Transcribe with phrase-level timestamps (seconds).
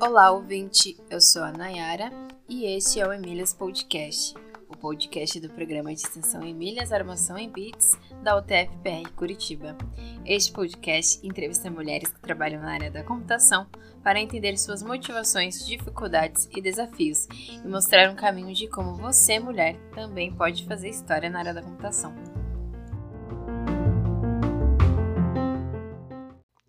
[0.00, 0.96] Olá, ouvinte.
[1.10, 2.10] Eu sou a Nayara
[2.48, 4.34] e este é o Emílias Podcast,
[4.66, 9.76] o podcast do programa de extensão Emílias Armação em Bits da UTF-PR Curitiba.
[10.24, 13.66] Este podcast entrevista mulheres que trabalham na área da computação
[14.02, 17.28] para entender suas motivações, dificuldades e desafios
[17.62, 21.60] e mostrar um caminho de como você, mulher, também pode fazer história na área da
[21.60, 22.14] computação.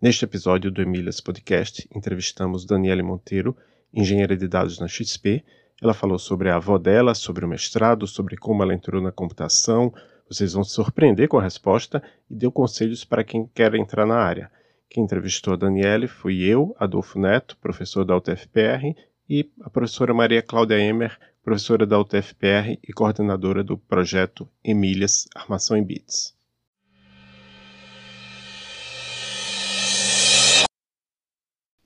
[0.00, 3.56] Neste episódio do Emílias Podcast, entrevistamos Daniele Monteiro,
[3.92, 5.42] engenheira de dados na XP.
[5.82, 9.92] Ela falou sobre a avó dela, sobre o mestrado, sobre como ela entrou na computação.
[10.30, 14.14] Vocês vão se surpreender com a resposta e deu conselhos para quem quer entrar na
[14.14, 14.52] área.
[14.88, 18.94] Quem entrevistou a Daniele fui eu, Adolfo Neto, professor da UTFPR,
[19.28, 25.76] e a professora Maria Cláudia Emer, professora da UTFPR e coordenadora do projeto Emílias Armação
[25.76, 26.37] em Bits.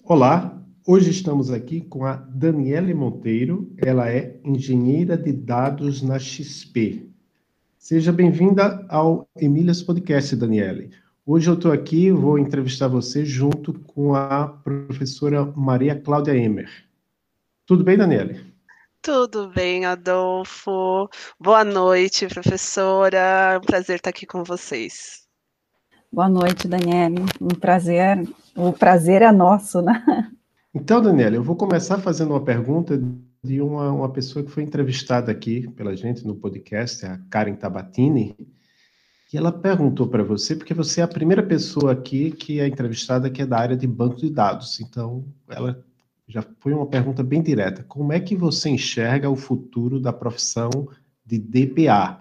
[0.04, 7.08] Olá, hoje estamos aqui com a Daniele Monteiro, ela é engenheira de dados na XP.
[7.78, 10.90] Seja bem-vinda ao Emílias Podcast, Daniele.
[11.24, 16.68] Hoje eu estou aqui, vou entrevistar você junto com a professora Maria Cláudia Emer.
[17.64, 18.40] Tudo bem, Daniele?
[19.00, 21.08] Tudo bem, Adolfo.
[21.38, 23.52] Boa noite, professora.
[23.54, 25.21] É um prazer estar aqui com vocês.
[26.12, 27.22] Boa noite, Daniele.
[27.40, 28.28] Um prazer.
[28.54, 30.04] O prazer é nosso, né?
[30.74, 33.02] Então, Daniela, eu vou começar fazendo uma pergunta
[33.42, 38.36] de uma, uma pessoa que foi entrevistada aqui pela gente no podcast, a Karen Tabatini,
[39.32, 43.30] e ela perguntou para você, porque você é a primeira pessoa aqui que é entrevistada
[43.30, 44.80] que é da área de banco de dados.
[44.80, 45.82] Então, ela
[46.28, 47.82] já foi uma pergunta bem direta.
[47.88, 50.70] Como é que você enxerga o futuro da profissão
[51.24, 52.20] de DBA?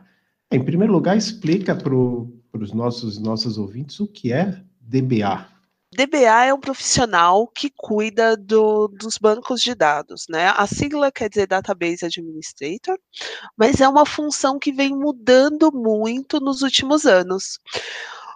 [0.50, 1.94] Em primeiro lugar, explica para
[2.52, 5.48] para os nossos nossos ouvintes o que é DBA.
[5.94, 10.48] DBA é um profissional que cuida do, dos bancos de dados, né?
[10.56, 12.98] A sigla quer dizer Database Administrator,
[13.58, 17.60] mas é uma função que vem mudando muito nos últimos anos.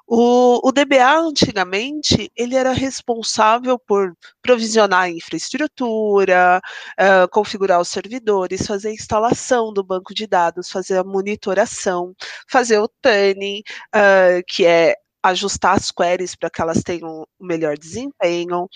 [0.08, 6.62] O, o, DBA, antigamente, ele era responsável por provisionar a infraestrutura,
[7.00, 12.14] uh, configurar os servidores, fazer a instalação do banco de dados, fazer a monitoração,
[12.48, 13.64] fazer o tuning,
[13.96, 14.96] uh, que é
[15.30, 18.70] ajustar as queries para que elas tenham um melhor desempenho.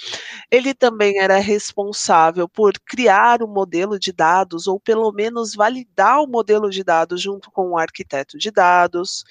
[0.51, 6.21] Ele também era responsável por criar o um modelo de dados, ou pelo menos validar
[6.21, 9.23] o modelo de dados junto com o arquiteto de dados.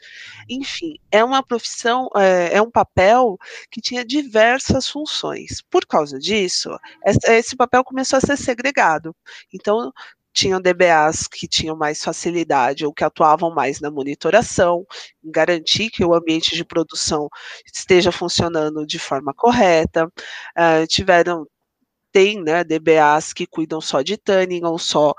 [0.48, 3.38] Enfim, é uma profissão, é, é um papel
[3.70, 5.62] que tinha diversas funções.
[5.70, 6.70] Por causa disso,
[7.04, 9.14] esse papel começou a ser segregado.
[9.52, 9.92] Então,
[10.38, 14.86] tinham DBAs que tinham mais facilidade ou que atuavam mais na monitoração,
[15.24, 17.28] em garantir que o ambiente de produção
[17.74, 21.44] esteja funcionando de forma correta, uh, tiveram
[22.12, 25.12] tem né, DBAs que cuidam só de tuning ou só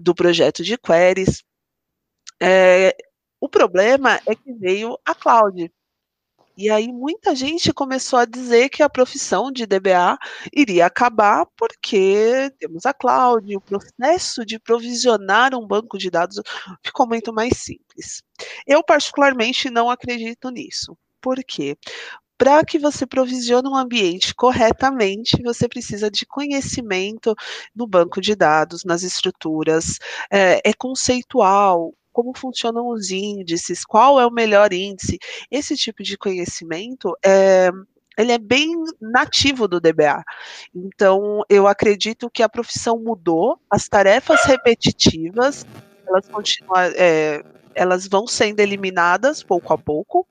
[0.00, 1.42] do projeto de queries.
[2.40, 2.94] É,
[3.40, 5.72] o problema é que veio a cloud,
[6.56, 10.16] e aí muita gente começou a dizer que a profissão de DBA
[10.54, 16.40] iria acabar porque temos a cloud, o processo de provisionar um banco de dados
[16.82, 18.22] ficou muito mais simples.
[18.66, 20.96] Eu particularmente não acredito nisso.
[21.20, 21.76] Por quê?
[22.38, 27.34] para que você provisione um ambiente corretamente, você precisa de conhecimento
[27.74, 29.98] no banco de dados, nas estruturas,
[30.30, 35.18] é, é conceitual, como funcionam os índices, qual é o melhor índice.
[35.50, 37.70] Esse tipo de conhecimento é,
[38.16, 40.24] ele é bem nativo do DBA.
[40.74, 45.66] Então, eu acredito que a profissão mudou, as tarefas repetitivas,
[46.08, 47.44] elas continuam, é,
[47.74, 50.26] elas vão sendo eliminadas pouco a pouco,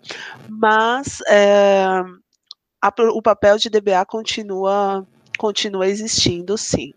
[0.50, 1.86] mas é,
[2.82, 5.06] a, o papel de DBA continua,
[5.38, 6.92] continua existindo, sim.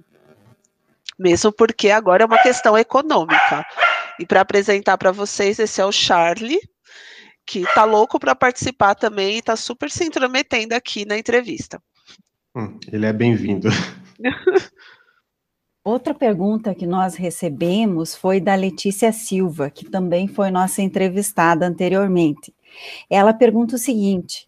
[1.19, 3.67] Mesmo porque agora é uma questão econômica.
[4.19, 6.61] E para apresentar para vocês, esse é o Charlie,
[7.47, 11.81] que tá louco para participar também e tá super se intrometendo aqui na entrevista.
[12.55, 13.69] Hum, ele é bem-vindo.
[15.85, 22.55] Outra pergunta que nós recebemos foi da Letícia Silva, que também foi nossa entrevistada anteriormente.
[23.09, 24.47] Ela pergunta o seguinte: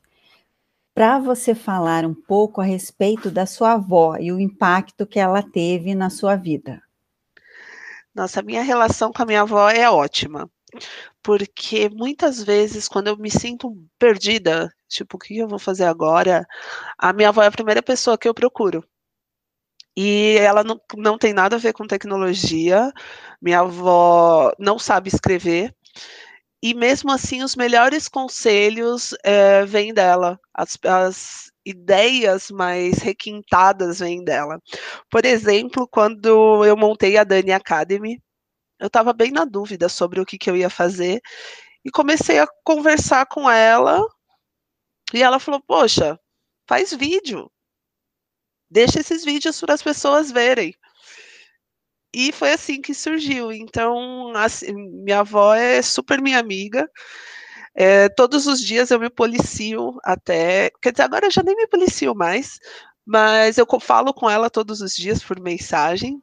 [0.94, 5.42] para você falar um pouco a respeito da sua avó e o impacto que ela
[5.42, 6.82] teve na sua vida.
[8.20, 10.50] Nossa, minha relação com a minha avó é ótima.
[11.22, 16.46] Porque muitas vezes, quando eu me sinto perdida, tipo, o que eu vou fazer agora?
[16.98, 18.84] A minha avó é a primeira pessoa que eu procuro.
[19.96, 22.92] E ela não, não tem nada a ver com tecnologia.
[23.40, 25.74] Minha avó não sabe escrever.
[26.62, 34.24] e mesmo assim os melhores conselhos é, vêm dela, as, as ideias mais requintadas vêm
[34.24, 34.60] dela.
[35.10, 38.22] Por exemplo, quando eu montei a Dani Academy,
[38.78, 41.20] eu estava bem na dúvida sobre o que, que eu ia fazer
[41.84, 44.02] e comecei a conversar com ela
[45.12, 46.18] e ela falou: Poxa,
[46.66, 47.50] faz vídeo,
[48.70, 50.74] deixa esses vídeos para as pessoas verem.
[52.12, 53.52] E foi assim que surgiu.
[53.52, 56.90] Então, assim, minha avó é super minha amiga.
[57.82, 60.70] É, todos os dias eu me policio até.
[60.82, 62.58] Quer dizer, agora eu já nem me policio mais,
[63.06, 66.22] mas eu falo com ela todos os dias por mensagem.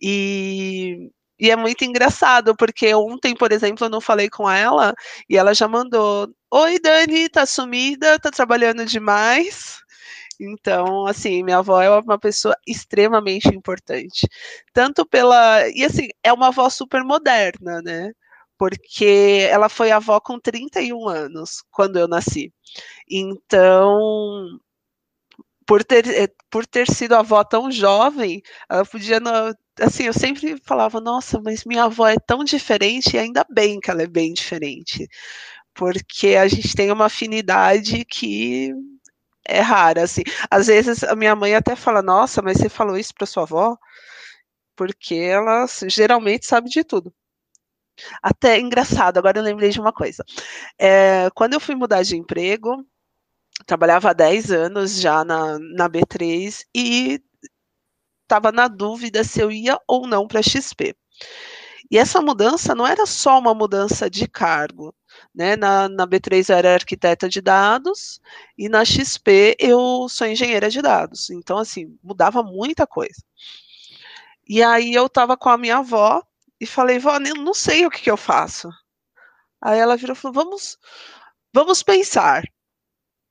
[0.00, 1.10] E,
[1.40, 4.94] e é muito engraçado, porque ontem, por exemplo, eu não falei com ela
[5.28, 9.78] e ela já mandou: Oi, Dani, tá sumida, tá trabalhando demais.
[10.40, 14.28] Então, assim, minha avó é uma pessoa extremamente importante.
[14.72, 15.66] Tanto pela.
[15.70, 18.12] E, assim, é uma avó super moderna, né?
[18.58, 22.52] Porque ela foi avó com 31 anos, quando eu nasci.
[23.10, 24.60] Então,
[25.66, 29.20] por ter, eh, por ter sido avó tão jovem, ela podia.
[29.80, 33.90] Assim, eu sempre falava, nossa, mas minha avó é tão diferente, e ainda bem que
[33.90, 35.08] ela é bem diferente.
[35.74, 38.72] Porque a gente tem uma afinidade que
[39.46, 40.22] é rara, assim.
[40.50, 43.76] Às vezes a minha mãe até fala, nossa, mas você falou isso para sua avó?
[44.76, 47.12] Porque ela geralmente sabe de tudo.
[48.22, 50.24] Até engraçado, agora eu lembrei de uma coisa.
[50.78, 52.84] É, quando eu fui mudar de emprego,
[53.66, 57.20] trabalhava há 10 anos já na, na B3 e
[58.22, 60.96] estava na dúvida se eu ia ou não para XP.
[61.90, 64.94] E essa mudança não era só uma mudança de cargo,
[65.34, 65.54] né?
[65.56, 68.20] Na, na B3 eu era arquiteta de dados
[68.58, 71.30] e na XP eu sou engenheira de dados.
[71.30, 73.22] Então, assim, mudava muita coisa.
[74.48, 76.22] E aí eu estava com a minha avó
[76.60, 78.68] e falei, vó, não sei o que, que eu faço.
[79.62, 80.78] Aí ela virou e falou, vamos,
[81.52, 82.44] vamos pensar.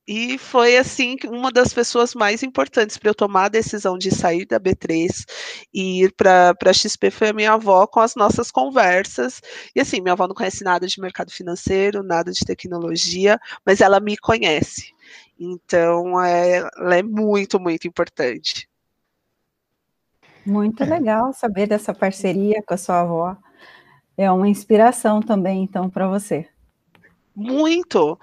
[0.06, 4.46] E foi assim uma das pessoas mais importantes para eu tomar a decisão de sair
[4.46, 5.24] da B3
[5.74, 9.42] e ir para a XP foi a minha avó com as nossas conversas.
[9.74, 14.02] E assim, minha avó não conhece nada de mercado financeiro, nada de tecnologia, mas ela
[14.02, 14.92] me conhece.
[15.40, 18.68] Então, é, ela é muito, muito importante.
[20.46, 23.38] Muito legal saber dessa parceria com a sua avó.
[24.18, 26.48] É uma inspiração também, então, para você.
[27.36, 28.20] Muito,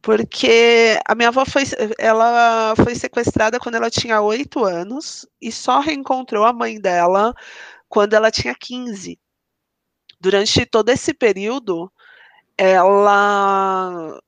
[0.00, 1.62] porque a minha avó foi,
[1.98, 7.34] ela foi sequestrada quando ela tinha oito anos e só reencontrou a mãe dela
[7.88, 9.18] quando ela tinha 15.
[10.20, 11.90] Durante todo esse período,
[12.56, 14.20] ela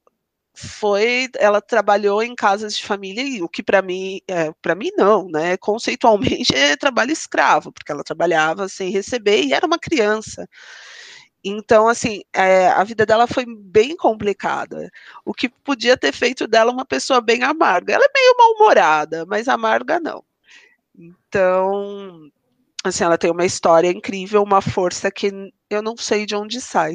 [0.55, 5.29] foi, ela trabalhou em casas de família, o que para mim, é, para mim não,
[5.29, 5.57] né?
[5.57, 10.49] Conceitualmente é trabalho escravo, porque ela trabalhava sem receber e era uma criança.
[11.45, 14.91] Então, assim, é, a vida dela foi bem complicada.
[15.25, 17.93] O que podia ter feito dela uma pessoa bem amarga.
[17.95, 20.25] Ela é meio mal-humorada, mas amarga não.
[20.97, 22.31] Então,
[22.85, 25.31] assim, ela tem uma história incrível, uma força que
[25.69, 26.95] eu não sei de onde sai.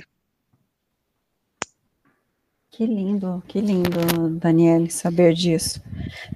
[2.80, 5.81] Que lindo, que lindo, Daniele, saber disso.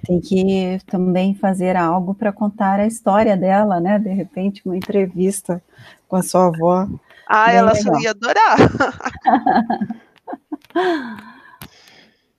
[0.06, 3.98] Tem que também fazer algo para contar a história dela, né?
[3.98, 5.62] De repente, uma entrevista
[6.06, 6.86] com a sua avó.
[7.26, 8.00] Ah, Bem ela legal.
[8.02, 8.58] ia adorar.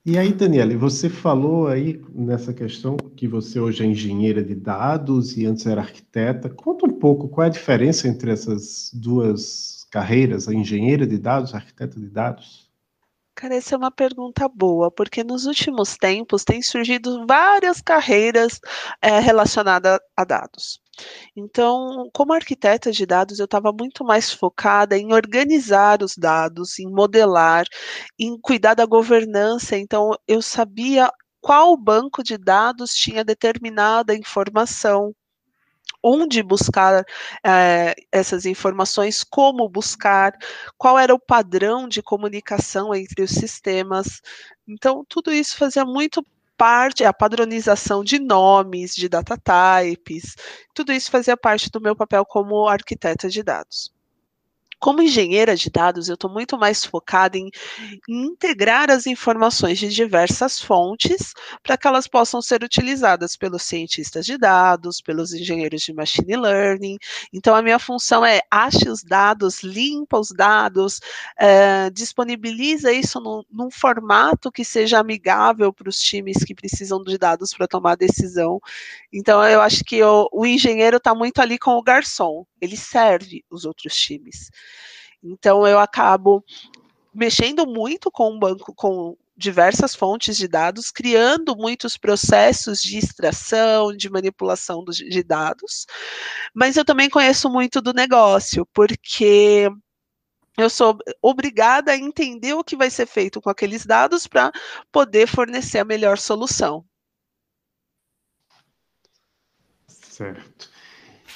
[0.08, 5.36] E aí, Daniela, você falou aí nessa questão que você hoje é engenheira de dados
[5.36, 6.48] e antes era arquiteta.
[6.48, 11.52] Conta um pouco qual é a diferença entre essas duas carreiras, a engenheira de dados,
[11.52, 12.65] a arquiteta de dados?
[13.36, 18.58] Cara, essa é uma pergunta boa, porque nos últimos tempos têm surgido várias carreiras
[19.02, 20.80] é, relacionadas a dados.
[21.36, 26.90] Então, como arquiteta de dados, eu estava muito mais focada em organizar os dados, em
[26.90, 27.66] modelar,
[28.18, 29.76] em cuidar da governança.
[29.76, 35.14] Então, eu sabia qual banco de dados tinha determinada informação,
[36.06, 37.04] onde buscar
[37.44, 40.32] eh, essas informações, como buscar,
[40.78, 44.20] qual era o padrão de comunicação entre os sistemas.
[44.68, 46.24] Então, tudo isso fazia muito
[46.56, 50.36] parte, a padronização de nomes, de data types,
[50.72, 53.95] tudo isso fazia parte do meu papel como arquiteta de dados.
[54.86, 57.50] Como engenheira de dados, eu estou muito mais focada em,
[58.08, 64.38] integrar as informações de diversas fontes para que elas possam ser utilizadas pelos cientistas de
[64.38, 66.98] dados, pelos engenheiros de machine learning.
[67.32, 71.00] Então, a minha função é ache os dados, limpa os dados,
[71.36, 77.18] é, disponibiliza isso num, num formato que seja amigável para os times que precisam de
[77.18, 78.60] dados para tomar decisão.
[79.12, 83.64] Então, eu acho que o engenheiro está muito ali com o garçom, ele serve os
[83.64, 84.48] outros times.
[85.22, 86.44] Então, eu acabo
[87.14, 93.94] mexendo muito com o banco, com diversas fontes de dados, criando muitos processos de extração,
[93.94, 95.86] de manipulação de dados,
[96.54, 99.68] mas eu também conheço muito do negócio, porque
[100.56, 104.50] eu sou obrigada a entender o que vai ser feito com aqueles dados para
[104.90, 106.84] poder fornecer a melhor solução.
[109.86, 110.70] Certo.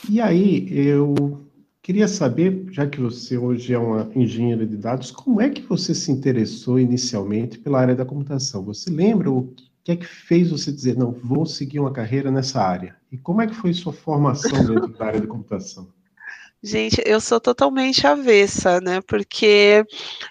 [0.09, 1.50] E aí, eu
[1.91, 5.93] queria saber, já que você hoje é uma engenheira de dados, como é que você
[5.93, 8.65] se interessou inicialmente pela área da computação?
[8.67, 12.63] Você lembra o que é que fez você dizer, não, vou seguir uma carreira nessa
[12.63, 12.95] área?
[13.11, 15.89] E como é que foi sua formação dentro da área de computação?
[16.63, 19.01] Gente, eu sou totalmente avessa, né?
[19.01, 19.85] Porque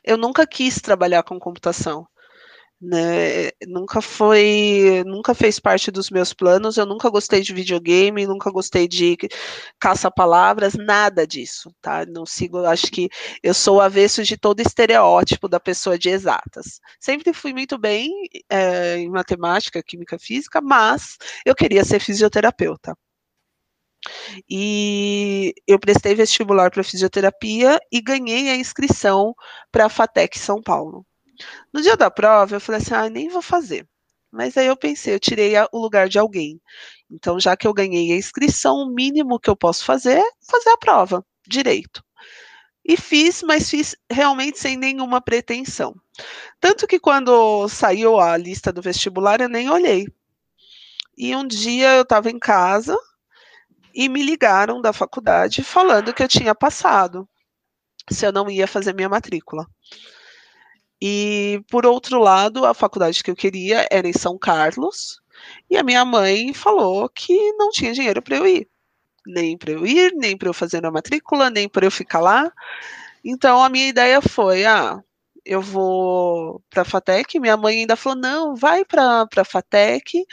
[0.06, 2.08] eu nunca quis trabalhar com computação
[2.82, 3.50] né?
[3.68, 6.78] Nunca foi, nunca fez parte dos meus planos.
[6.78, 9.18] Eu nunca gostei de videogame, nunca gostei de
[9.80, 12.06] caça-palavras, nada disso, tá?
[12.06, 13.10] Não sigo, acho que
[13.44, 16.80] eu sou avesso de todo estereótipo da pessoa de exatas.
[17.00, 18.10] Sempre fui muito bem
[18.50, 22.96] é, em matemática, química, física, mas eu queria ser fisioterapeuta.
[24.50, 29.36] E eu prestei vestibular para fisioterapia e ganhei a inscrição
[29.72, 31.06] para a FATEC São Paulo.
[31.74, 33.88] No dia da prova, eu falei assim: ah, nem vou fazer.
[34.32, 36.62] Mas aí eu pensei, eu tirei o lugar de alguém.
[37.10, 40.70] Então, já que eu ganhei a inscrição, o mínimo que eu posso fazer é fazer
[40.70, 42.04] a prova, direito.
[42.86, 45.96] E fiz, mas fiz realmente sem nenhuma pretensão.
[46.60, 50.08] Tanto que quando saiu a lista do vestibular, eu nem olhei.
[51.18, 52.98] E um dia eu estava em casa
[53.94, 57.28] e me ligaram da faculdade falando que eu tinha passado,
[58.10, 59.68] se eu não ia fazer minha matrícula.
[61.02, 65.22] E, por outro lado, a faculdade que eu queria era em São Carlos,
[65.70, 68.68] e a minha mãe falou que não tinha dinheiro para eu ir.
[69.26, 72.52] Nem para eu ir, nem para eu fazer a matrícula, nem para eu ficar lá.
[73.24, 75.02] Então, a minha ideia foi: ah,
[75.46, 77.40] eu vou para a FATEC.
[77.40, 80.26] Minha mãe ainda falou: não, vai para a FATEC,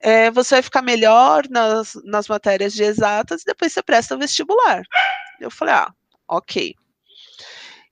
[0.00, 4.18] é, você vai ficar melhor nas, nas matérias de exatas e depois você presta o
[4.18, 4.82] vestibular.
[5.40, 5.92] Eu falei: ah,
[6.28, 6.74] ok.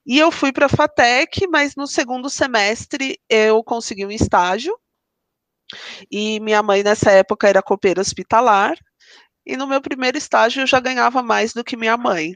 [0.07, 4.73] E eu fui para a FATEC, mas no segundo semestre eu consegui um estágio.
[6.09, 8.77] E minha mãe, nessa época, era copeira hospitalar.
[9.45, 12.33] E no meu primeiro estágio eu já ganhava mais do que minha mãe.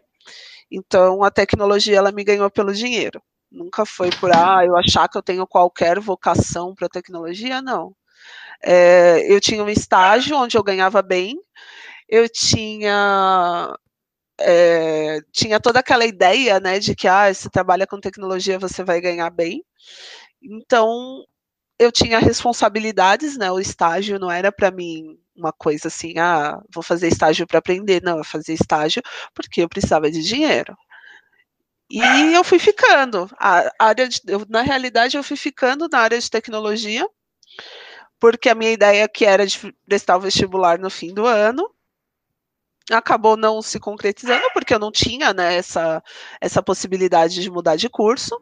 [0.70, 3.22] Então a tecnologia ela me ganhou pelo dinheiro.
[3.50, 7.96] Nunca foi por ah, eu achar que eu tenho qualquer vocação para tecnologia, não.
[8.64, 11.38] É, eu tinha um estágio onde eu ganhava bem,
[12.10, 13.76] eu tinha
[14.44, 19.02] é, tinha toda aquela ideia, né, de que ah, se trabalha com tecnologia você vai
[19.02, 19.64] ganhar bem.
[20.42, 21.26] Então
[21.80, 23.52] eu tinha responsabilidades, né?
[23.52, 28.02] O estágio não era para mim uma coisa assim, ah, vou fazer estágio para aprender,
[28.04, 29.02] não, eu fazia estágio
[29.34, 30.76] porque eu precisava de dinheiro.
[31.90, 33.30] E eu fui ficando.
[33.38, 37.06] A área de, eu, na realidade, eu fui ficando na área de tecnologia,
[38.20, 41.70] porque a minha ideia que era de prestar o vestibular no fim do ano,
[42.98, 46.04] acabou não se concretizando, porque eu não tinha né, essa,
[46.40, 48.40] essa possibilidade de mudar de curso.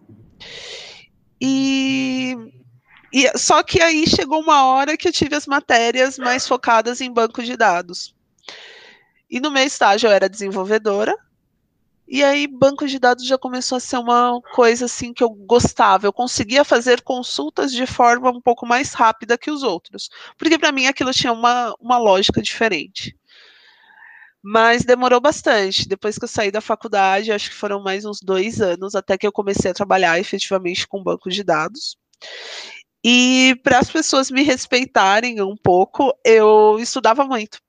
[1.41, 2.36] E,
[3.13, 7.12] e só que aí chegou uma hora que eu tive as matérias mais focadas em
[7.12, 8.15] banco de dados.
[9.29, 11.15] E no meu estágio eu era desenvolvedora,
[12.12, 16.08] e aí banco de dados já começou a ser uma coisa assim que eu gostava.
[16.08, 20.72] Eu conseguia fazer consultas de forma um pouco mais rápida que os outros, porque para
[20.72, 23.15] mim aquilo tinha uma, uma lógica diferente.
[24.41, 25.88] Mas demorou bastante.
[25.88, 29.27] Depois que eu saí da faculdade, acho que foram mais uns dois anos até que
[29.27, 31.98] eu comecei a trabalhar efetivamente com banco de dados.
[33.03, 37.60] E para as pessoas me respeitarem um pouco, eu estudava muito.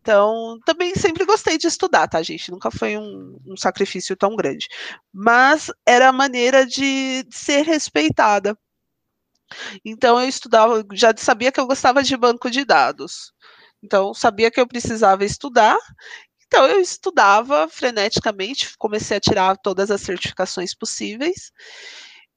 [0.00, 2.50] Então, também sempre gostei de estudar, tá, gente?
[2.50, 4.66] Nunca foi um, um sacrifício tão grande.
[5.12, 8.56] Mas era a maneira de, ser respeitada.
[9.84, 13.32] Então, eu estudava, já sabia que eu gostava de banco de dados.
[13.82, 15.78] Então, sabia que eu precisava estudar,
[16.46, 21.52] então eu estudava freneticamente, comecei a tirar todas as certificações possíveis,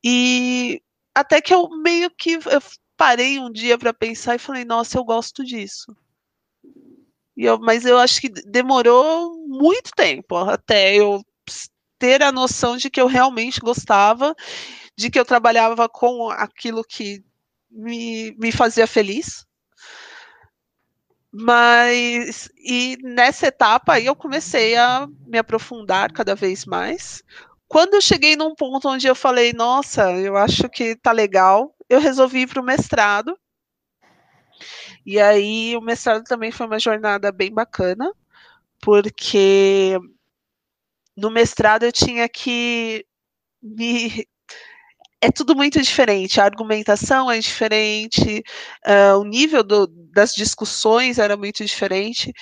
[0.03, 0.81] e
[1.15, 2.61] até que eu meio que eu
[2.97, 5.95] parei um dia para pensar e falei, nossa, eu gosto disso.
[7.35, 11.23] E eu, mas eu acho que demorou muito tempo até eu
[11.97, 14.35] ter a noção de que eu realmente gostava,
[14.97, 17.23] de que eu trabalhava com aquilo que
[17.69, 19.45] me, me fazia feliz.
[21.31, 27.23] Mas, e nessa etapa aí eu comecei a me aprofundar cada vez mais.
[27.67, 32.01] Quando eu cheguei num ponto onde eu falei, nossa, eu acho que tá legal, eu
[32.01, 33.37] resolvi ir para o mestrado.
[35.05, 38.11] E aí o mestrado também foi uma jornada bem bacana,
[38.81, 39.97] porque
[41.15, 43.05] no mestrado eu tinha que
[43.61, 44.27] me
[45.21, 46.41] é tudo muito diferente.
[46.41, 48.43] A argumentação é diferente,
[48.87, 52.33] uh, o nível do, das discussões era muito diferente.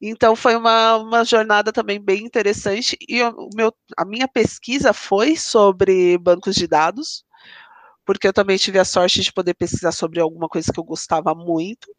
[0.00, 2.96] Então foi uma, uma jornada também bem interessante.
[3.08, 7.24] E o meu, a minha pesquisa foi sobre bancos de dados,
[8.04, 11.34] porque eu também tive a sorte de poder pesquisar sobre alguma coisa que eu gostava
[11.34, 11.94] muito.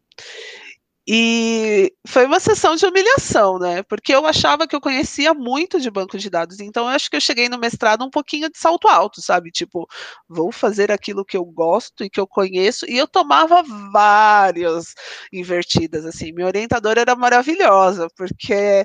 [1.08, 3.82] E foi uma sessão de humilhação, né?
[3.84, 7.14] Porque eu achava que eu conhecia muito de banco de dados, então eu acho que
[7.14, 9.52] eu cheguei no mestrado um pouquinho de salto alto, sabe?
[9.52, 9.86] Tipo,
[10.28, 14.94] vou fazer aquilo que eu gosto e que eu conheço, e eu tomava várias
[15.32, 16.32] invertidas, assim.
[16.32, 18.84] Minha orientadora era maravilhosa, porque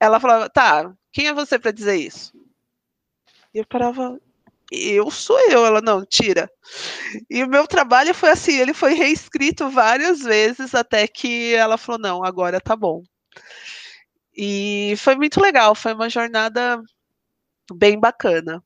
[0.00, 2.32] ela falava, tá, quem é você para dizer isso?
[3.52, 4.18] E eu parava,
[4.70, 5.64] eu sou eu.
[5.66, 6.48] Ela, não, tira.
[7.28, 12.00] E o meu trabalho foi assim, ele foi reescrito várias vezes até que ela falou,
[12.00, 13.02] não, agora tá bom.
[14.36, 16.80] E foi muito legal, foi uma jornada
[17.74, 18.62] bem bacana.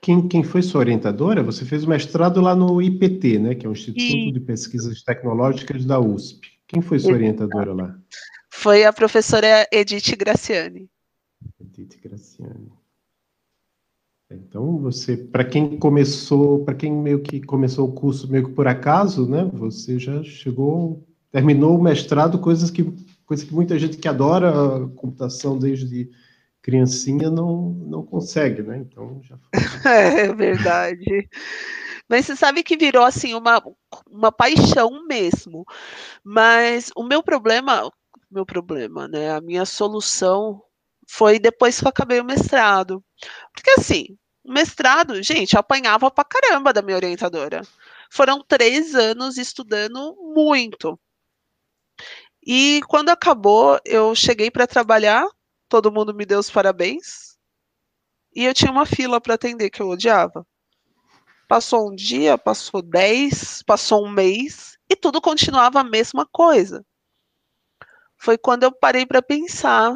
[0.00, 1.42] Quem, quem foi sua orientadora?
[1.42, 3.54] Você fez o mestrado lá no IPT, né?
[3.54, 4.30] Que é o Instituto e...
[4.30, 6.48] de Pesquisas Tecnológicas da USP.
[6.68, 7.98] Quem foi sua orientadora lá?
[8.50, 10.88] Foi a professora Edith Graciani.
[11.60, 12.75] Edith Graciani.
[14.30, 18.66] Então, você, para quem começou, para quem meio que começou o curso meio que por
[18.66, 19.48] acaso, né?
[19.54, 22.84] Você já chegou, terminou o mestrado, coisas que,
[23.24, 26.10] coisa que muita gente que adora a computação desde
[26.60, 28.78] criancinha não, não consegue, né?
[28.78, 29.38] Então, já.
[29.88, 31.28] É verdade.
[32.08, 33.62] Mas você sabe que virou assim uma,
[34.10, 35.64] uma paixão mesmo.
[36.24, 37.88] Mas o meu problema,
[38.28, 39.30] meu problema, né?
[39.30, 40.60] A minha solução
[41.06, 43.02] foi depois que eu acabei o mestrado.
[43.52, 47.62] Porque assim, mestrado, gente, eu apanhava pra caramba da minha orientadora.
[48.10, 50.98] Foram três anos estudando muito.
[52.44, 55.26] E quando acabou, eu cheguei para trabalhar,
[55.68, 57.36] todo mundo me deu os parabéns.
[58.34, 60.46] E eu tinha uma fila para atender que eu odiava.
[61.48, 66.84] Passou um dia, passou dez, passou um mês e tudo continuava a mesma coisa.
[68.16, 69.94] Foi quando eu parei para pensar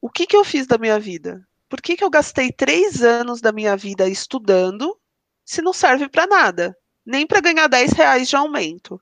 [0.00, 1.46] o que, que eu fiz da minha vida?
[1.68, 4.98] Por que, que eu gastei três anos da minha vida estudando
[5.44, 6.76] se não serve para nada?
[7.04, 9.00] Nem para ganhar 10 reais de aumento.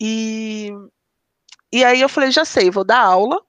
[0.00, 0.70] E,
[1.72, 3.42] e aí eu falei, já sei, vou dar aula,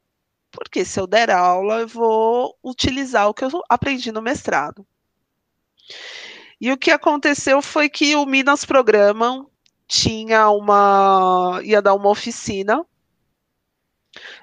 [0.51, 4.85] porque se eu der aula, eu vou utilizar o que eu aprendi no mestrado.
[6.59, 9.49] E o que aconteceu foi que o Minas Programam
[9.87, 11.61] tinha uma.
[11.63, 12.85] ia dar uma oficina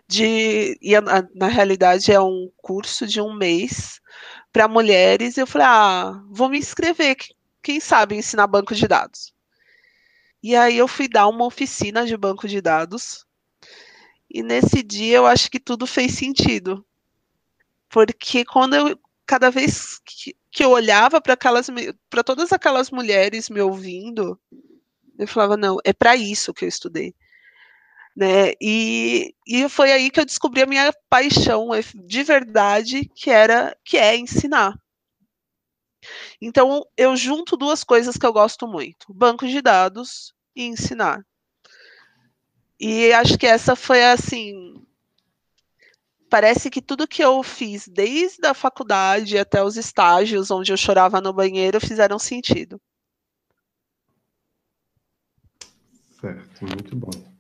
[0.09, 0.79] de.
[0.81, 4.01] E na, na realidade é um curso de um mês
[4.53, 5.37] para mulheres.
[5.37, 7.17] E eu falei, ah, vou me inscrever,
[7.63, 9.35] quem sabe ensinar banco de dados.
[10.43, 13.27] E aí eu fui dar uma oficina de banco de dados.
[14.31, 16.85] E nesse dia eu acho que tudo fez sentido.
[17.89, 21.67] Porque quando eu cada vez que, que eu olhava para aquelas
[22.09, 24.39] para todas aquelas mulheres me ouvindo,
[25.19, 27.15] eu falava, não, é para isso que eu estudei
[28.17, 28.53] né?
[28.61, 33.99] E, e foi aí que eu descobri a minha paixão de verdade, que era que
[33.99, 34.75] é ensinar.
[36.41, 41.25] Então eu junto duas coisas que eu gosto muito: banco de dados e ensinar.
[42.81, 44.83] E acho que essa foi assim.
[46.29, 51.21] Parece que tudo que eu fiz, desde a faculdade até os estágios onde eu chorava
[51.21, 52.81] no banheiro, fizeram sentido.
[56.21, 57.36] Certo, muito bom.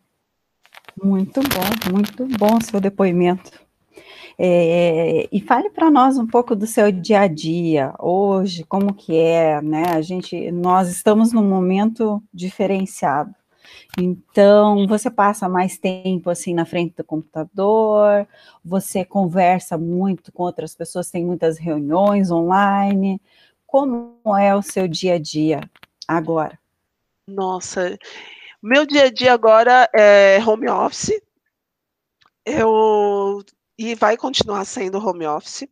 [1.02, 3.50] Muito bom, muito bom seu depoimento.
[4.38, 9.16] É, e fale para nós um pouco do seu dia a dia hoje, como que
[9.16, 9.84] é, né?
[9.94, 13.34] A gente, nós estamos num momento diferenciado.
[13.98, 18.26] Então, você passa mais tempo assim na frente do computador,
[18.64, 23.20] você conversa muito com outras pessoas, tem muitas reuniões online.
[23.66, 25.60] Como é o seu dia a dia
[26.08, 26.58] agora?
[27.28, 27.98] Nossa,
[28.62, 31.20] meu dia a dia agora é home office.
[32.44, 33.42] Eu
[33.78, 35.68] e vai continuar sendo home office.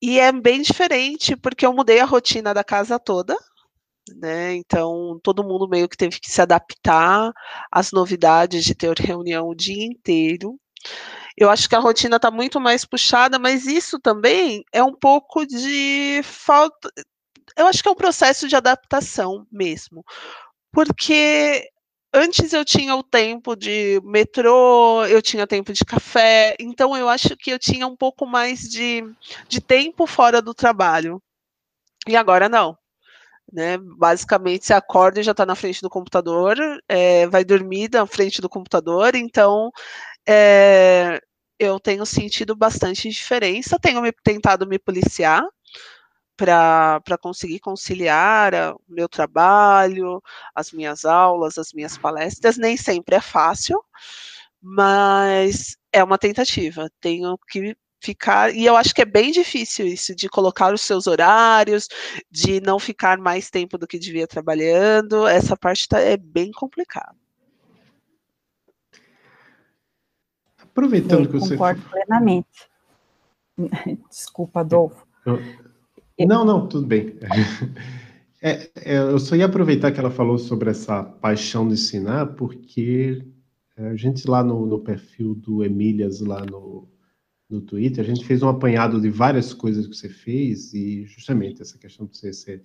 [0.00, 3.36] E é bem diferente porque eu mudei a rotina da casa toda,
[4.16, 4.54] né?
[4.54, 7.32] Então todo mundo meio que teve que se adaptar
[7.70, 10.58] às novidades de ter reunião o dia inteiro.
[11.36, 15.46] Eu acho que a rotina está muito mais puxada, mas isso também é um pouco
[15.46, 16.90] de falta.
[17.56, 20.04] Eu acho que é um processo de adaptação mesmo,
[20.72, 21.68] porque
[22.12, 27.36] antes eu tinha o tempo de metrô, eu tinha tempo de café, então eu acho
[27.36, 29.04] que eu tinha um pouco mais de,
[29.48, 31.22] de tempo fora do trabalho.
[32.08, 32.76] E agora não.
[33.52, 33.78] Né?
[33.78, 36.56] Basicamente, você acorda e já está na frente do computador,
[36.88, 39.70] é, vai dormir na frente do computador, então
[40.26, 41.20] é,
[41.58, 45.42] eu tenho sentido bastante diferença, tenho me, tentado me policiar,
[46.36, 50.22] para conseguir conciliar o meu trabalho,
[50.54, 52.56] as minhas aulas, as minhas palestras.
[52.56, 53.82] Nem sempre é fácil,
[54.60, 56.90] mas é uma tentativa.
[57.00, 61.06] Tenho que ficar, e eu acho que é bem difícil isso, de colocar os seus
[61.06, 61.88] horários,
[62.30, 67.16] de não ficar mais tempo do que devia trabalhando, essa parte tá, é bem complicada.
[70.60, 71.50] Aproveitando eu que você.
[71.50, 72.68] Concordo plenamente.
[74.10, 75.06] Desculpa, Adolfo.
[75.24, 75.38] Eu...
[76.26, 77.14] Não, não, tudo bem.
[78.44, 83.24] É, é, eu só ia aproveitar que ela falou sobre essa paixão de ensinar, porque
[83.76, 86.88] a gente lá no, no perfil do Emílias, lá no,
[87.48, 91.62] no Twitter, a gente fez um apanhado de várias coisas que você fez, e justamente
[91.62, 92.64] essa questão de você ser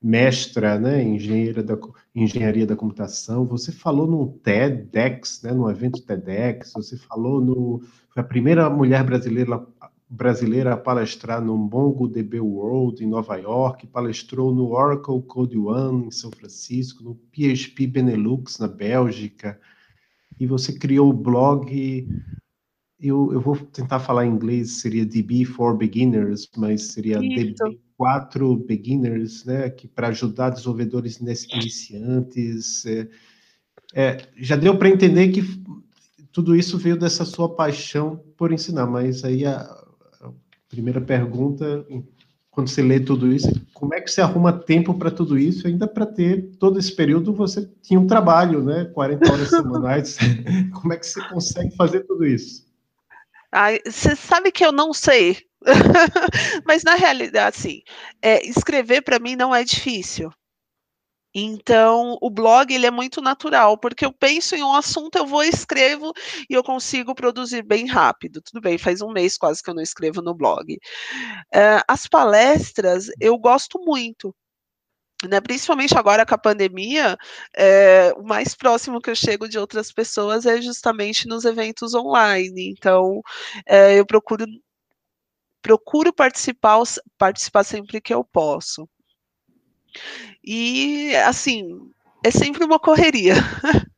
[0.00, 1.78] mestra, né, engenheira da,
[2.14, 8.22] engenharia da computação, você falou no TEDx, né, no evento TEDx, você falou no, foi
[8.22, 9.66] a primeira mulher brasileira
[10.14, 16.10] brasileira a palestrar no MongoDB World em Nova York, palestrou no Oracle Code One em
[16.10, 19.60] São Francisco, no PHP Benelux na Bélgica,
[20.38, 22.08] e você criou o blog.
[23.00, 29.44] Eu, eu vou tentar falar em inglês, seria DB for Beginners, mas seria DB4 Beginners,
[29.44, 32.86] né, que para ajudar desenvolvedores iniciantes.
[32.86, 33.08] É,
[33.94, 35.42] é, já deu para entender que
[36.32, 39.83] tudo isso veio dessa sua paixão por ensinar, mas aí a,
[40.74, 41.86] Primeira pergunta,
[42.50, 45.68] quando você lê tudo isso, como é que você arruma tempo para tudo isso?
[45.68, 48.84] Ainda para ter todo esse período você tinha um trabalho, né?
[48.92, 50.18] 40 horas semanais.
[50.74, 52.66] como é que você consegue fazer tudo isso?
[53.52, 55.38] Ai, você sabe que eu não sei.
[56.66, 57.82] Mas na realidade, assim,
[58.20, 60.30] é, escrever para mim não é difícil.
[61.34, 65.42] Então, o blog ele é muito natural, porque eu penso em um assunto, eu vou
[65.42, 66.12] escrevo
[66.48, 68.40] e eu consigo produzir bem rápido.
[68.40, 70.74] Tudo bem, faz um mês quase que eu não escrevo no blog.
[71.54, 74.34] Uh, as palestras eu gosto muito.
[75.28, 77.16] Né, principalmente agora com a pandemia,
[77.56, 82.70] é, o mais próximo que eu chego de outras pessoas é justamente nos eventos online.
[82.70, 83.22] Então,
[83.66, 84.44] é, eu procuro
[85.62, 86.82] procuro participar,
[87.18, 88.86] participar sempre que eu posso.
[90.44, 91.68] E, assim,
[92.24, 93.34] é sempre uma correria.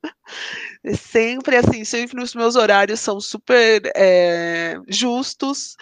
[0.84, 5.76] É sempre assim, sempre os meus horários são super é, justos.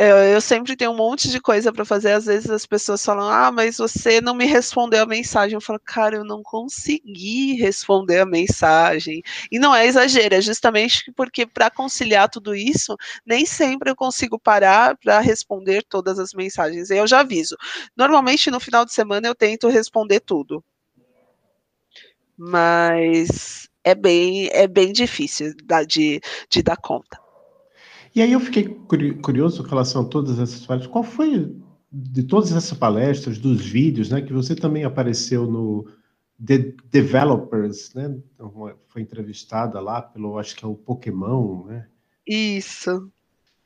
[0.00, 2.12] Eu sempre tenho um monte de coisa para fazer.
[2.12, 5.56] Às vezes as pessoas falam: Ah, mas você não me respondeu a mensagem.
[5.56, 9.20] Eu falo: Cara, eu não consegui responder a mensagem.
[9.50, 14.38] E não é exagero, é justamente porque para conciliar tudo isso, nem sempre eu consigo
[14.38, 16.90] parar para responder todas as mensagens.
[16.90, 17.56] Eu já aviso.
[17.96, 20.62] Normalmente no final de semana eu tento responder tudo.
[22.36, 25.52] Mas é bem, é bem difícil
[25.88, 27.18] de, de dar conta.
[28.18, 28.64] E aí eu fiquei
[29.22, 30.90] curioso com relação a todas essas palestras.
[30.90, 31.54] Qual foi,
[31.92, 35.86] de todas essas palestras, dos vídeos, né, que você também apareceu no
[36.44, 38.18] The Developers, né?
[38.88, 41.86] Foi entrevistada lá pelo, acho que é o Pokémon, né?
[42.26, 43.08] Isso.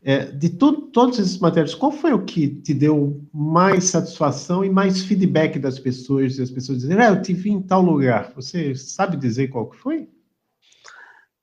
[0.03, 4.69] É, de tu, todos esses materiais, qual foi o que te deu mais satisfação e
[4.69, 8.31] mais feedback das pessoas, e as pessoas dizendo, ah, eu te vi em tal lugar.
[8.35, 10.11] Você sabe dizer qual que foi?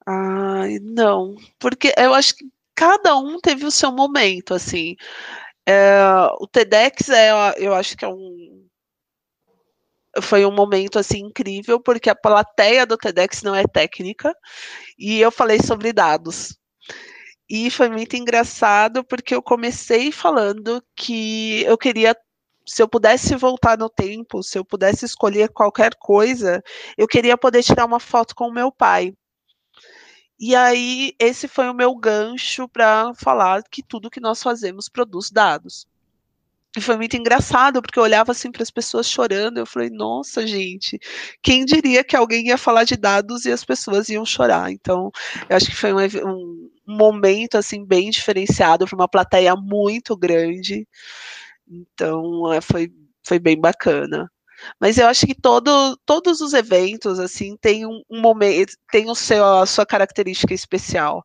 [0.06, 2.46] Ai, não, porque eu acho que
[2.80, 4.96] cada um teve o seu momento, assim.
[5.68, 6.02] É,
[6.40, 8.66] o TEDx é, eu acho que é um
[10.24, 14.34] foi um momento assim incrível porque a plateia do TEDx não é técnica
[14.98, 16.58] e eu falei sobre dados.
[17.50, 22.16] E foi muito engraçado porque eu comecei falando que eu queria
[22.68, 26.64] se eu pudesse voltar no tempo, se eu pudesse escolher qualquer coisa,
[26.98, 29.14] eu queria poder tirar uma foto com o meu pai.
[30.40, 35.30] E aí, esse foi o meu gancho para falar que tudo que nós fazemos produz
[35.30, 35.86] dados.
[36.78, 40.46] E foi muito engraçado, porque eu olhava assim para as pessoas chorando, eu falei, nossa,
[40.46, 41.00] gente,
[41.42, 44.72] quem diria que alguém ia falar de dados e as pessoas iam chorar?
[44.72, 45.12] Então,
[45.50, 50.88] eu acho que foi um, um momento assim bem diferenciado para uma plateia muito grande.
[51.68, 52.92] Então, é, foi,
[53.24, 54.32] foi bem bacana.
[54.80, 59.16] Mas eu acho que todo, todos os eventos assim têm um, um momento, tem o
[59.16, 61.24] seu, a sua característica especial.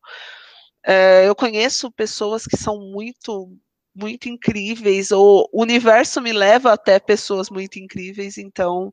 [0.85, 3.51] É, eu conheço pessoas que são muito
[3.97, 8.91] muito incríveis, ou o universo me leva até pessoas muito incríveis, então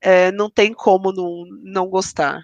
[0.00, 2.42] é, não tem como não, não gostar.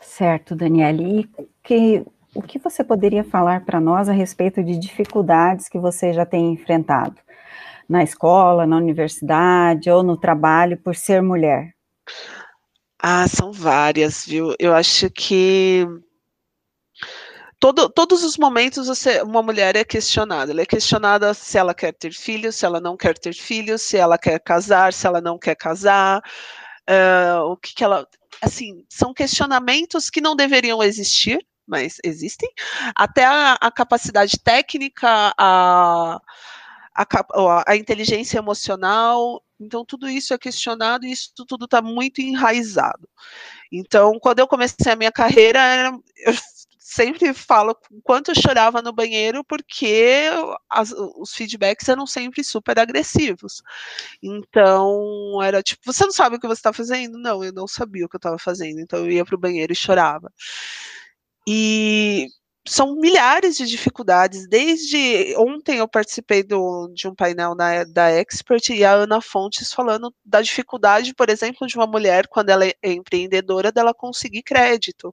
[0.00, 1.20] Certo, Daniele.
[1.38, 6.12] E que, o que você poderia falar para nós a respeito de dificuldades que você
[6.12, 7.16] já tem enfrentado?
[7.90, 11.74] Na escola, na universidade ou no trabalho por ser mulher?
[13.02, 14.54] Ah, são várias, viu?
[14.60, 15.84] Eu acho que
[17.58, 20.52] todo, todos os momentos você, uma mulher é questionada.
[20.52, 23.96] Ela é questionada se ela quer ter filhos, se ela não quer ter filhos, se
[23.96, 26.22] ela quer casar, se ela não quer casar,
[26.88, 28.06] uh, o que, que ela.
[28.40, 32.48] Assim, são questionamentos que não deveriam existir, mas existem.
[32.94, 36.20] Até a, a capacidade técnica, a,
[36.94, 37.06] a,
[37.66, 39.42] a, inteligência emocional.
[39.58, 43.08] Então, tudo isso é questionado e isso tudo está muito enraizado.
[43.70, 46.32] Então, quando eu comecei a minha carreira, eu
[46.78, 50.24] sempre falo quanto eu chorava no banheiro, porque
[50.68, 53.62] as, os feedbacks eram sempre super agressivos.
[54.22, 57.18] Então, era tipo, você não sabe o que você está fazendo?
[57.18, 58.80] Não, eu não sabia o que eu estava fazendo.
[58.80, 60.32] Então, eu ia para o banheiro e chorava.
[61.46, 62.28] E
[62.70, 64.46] são milhares de dificuldades.
[64.46, 69.72] Desde ontem eu participei do, de um painel na, da Expert e a Ana Fontes
[69.72, 75.12] falando da dificuldade, por exemplo, de uma mulher, quando ela é empreendedora, dela conseguir crédito.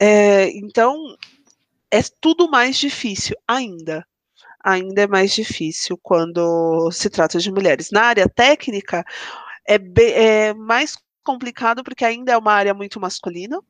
[0.00, 0.96] É, então,
[1.90, 4.02] é tudo mais difícil ainda.
[4.64, 7.90] Ainda é mais difícil quando se trata de mulheres.
[7.90, 9.04] Na área técnica,
[9.68, 9.78] é,
[10.14, 13.60] é mais complicado porque ainda é uma área muito masculina.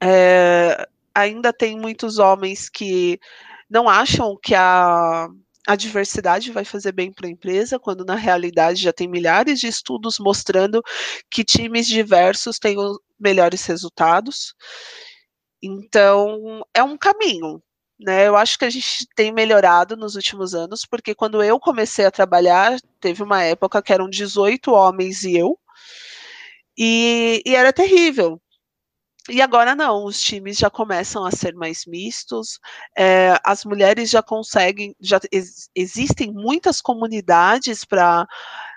[0.00, 3.18] É, ainda tem muitos homens que
[3.70, 5.26] não acham que a,
[5.66, 9.66] a diversidade vai fazer bem para a empresa, quando na realidade já tem milhares de
[9.66, 10.82] estudos mostrando
[11.30, 14.54] que times diversos têm os melhores resultados.
[15.62, 17.62] Então, é um caminho,
[17.98, 18.28] né?
[18.28, 22.10] Eu acho que a gente tem melhorado nos últimos anos, porque quando eu comecei a
[22.10, 25.58] trabalhar, teve uma época que eram 18 homens e eu,
[26.78, 28.38] e, e era terrível.
[29.28, 32.60] E agora não, os times já começam a ser mais mistos,
[32.96, 38.26] é, as mulheres já conseguem, já ex, existem muitas comunidades para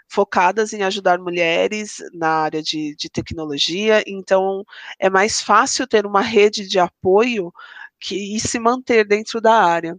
[0.07, 4.63] focadas em ajudar mulheres na área de, de tecnologia, então
[4.99, 7.53] é mais fácil ter uma rede de apoio
[7.99, 9.97] que, e se manter dentro da área.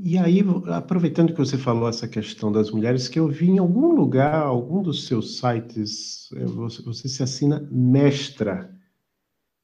[0.00, 3.92] E aí, aproveitando que você falou essa questão das mulheres, que eu vi em algum
[3.92, 8.72] lugar, algum dos seus sites, eh, você, você se assina mestra.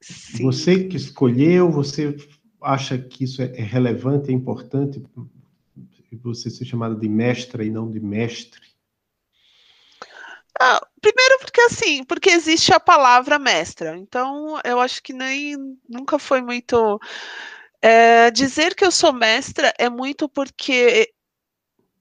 [0.01, 0.43] Sim.
[0.43, 2.17] Você que escolheu, você
[2.61, 5.01] acha que isso é, é relevante, é importante
[6.21, 8.61] você ser chamada de mestra e não de mestre?
[10.59, 13.97] Ah, primeiro porque assim, porque existe a palavra mestra.
[13.97, 16.99] Então, eu acho que nem nunca foi muito
[17.81, 21.11] é, dizer que eu sou mestra é muito porque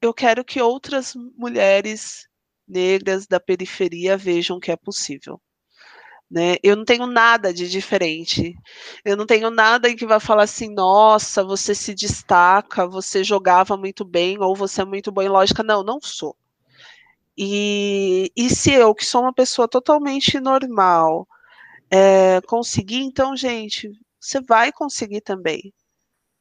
[0.00, 2.28] eu quero que outras mulheres
[2.66, 5.40] negras da periferia vejam que é possível.
[6.30, 6.56] Né?
[6.62, 8.54] Eu não tenho nada de diferente.
[9.04, 13.76] Eu não tenho nada em que vai falar assim, nossa, você se destaca, você jogava
[13.76, 15.62] muito bem, ou você é muito bom em lógica.
[15.62, 16.36] Não, não sou.
[17.36, 21.26] E, e se eu, que sou uma pessoa totalmente normal,
[21.90, 23.90] é, conseguir, então, gente,
[24.24, 25.72] você vai conseguir também.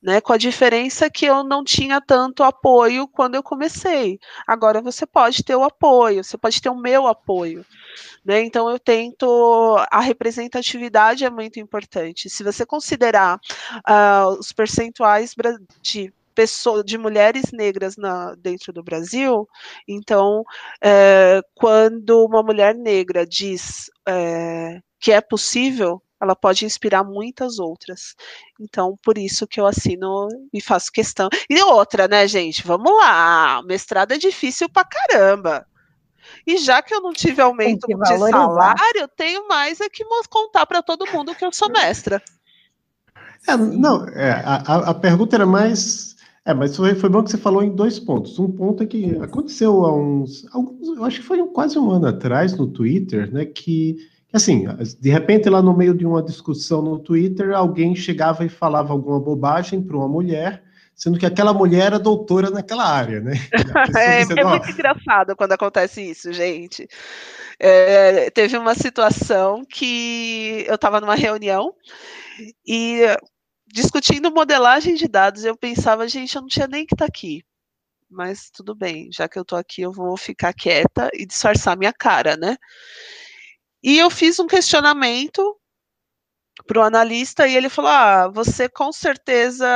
[0.01, 4.19] Né, com a diferença que eu não tinha tanto apoio quando eu comecei.
[4.45, 7.65] Agora você pode ter o apoio, você pode ter o meu apoio.
[8.25, 8.41] Né?
[8.43, 12.29] Então eu tento a representatividade é muito importante.
[12.29, 13.39] Se você considerar
[13.87, 15.33] uh, os percentuais
[15.81, 19.47] de pessoas, de mulheres negras na, dentro do Brasil,
[19.87, 20.43] então
[20.83, 28.15] é, quando uma mulher negra diz é, que é possível, ela pode inspirar muitas outras.
[28.59, 31.29] Então, por isso que eu assino e faço questão.
[31.49, 32.65] E outra, né, gente?
[32.65, 35.65] Vamos lá, mestrado é difícil pra caramba.
[36.47, 40.65] E já que eu não tive aumento de salário, eu tenho mais é que contar
[40.65, 42.21] para todo mundo que eu sou mestra.
[43.47, 44.55] É, não, é, a,
[44.89, 46.15] a, pergunta era mais.
[46.45, 48.39] É, mas foi, foi bom que você falou em dois pontos.
[48.39, 50.45] Um ponto é que aconteceu há uns.
[50.53, 53.45] Alguns, eu acho que foi quase um ano atrás no Twitter, né?
[53.45, 53.97] Que,
[54.33, 54.65] assim,
[54.99, 59.19] de repente, lá no meio de uma discussão no Twitter, alguém chegava e falava alguma
[59.19, 60.63] bobagem para uma mulher
[60.95, 63.33] sendo que aquela mulher era doutora naquela área, né?
[63.97, 66.87] é, é muito engraçado quando acontece isso, gente.
[67.59, 71.73] É, teve uma situação que eu estava numa reunião
[72.65, 73.01] e
[73.67, 77.43] discutindo modelagem de dados, eu pensava, gente, eu não tinha nem que estar tá aqui.
[78.09, 81.91] Mas tudo bem, já que eu estou aqui, eu vou ficar quieta e disfarçar minha
[81.91, 82.55] cara, né?
[83.83, 85.59] E eu fiz um questionamento
[86.65, 89.67] para o analista e ele falou: Ah, você com certeza.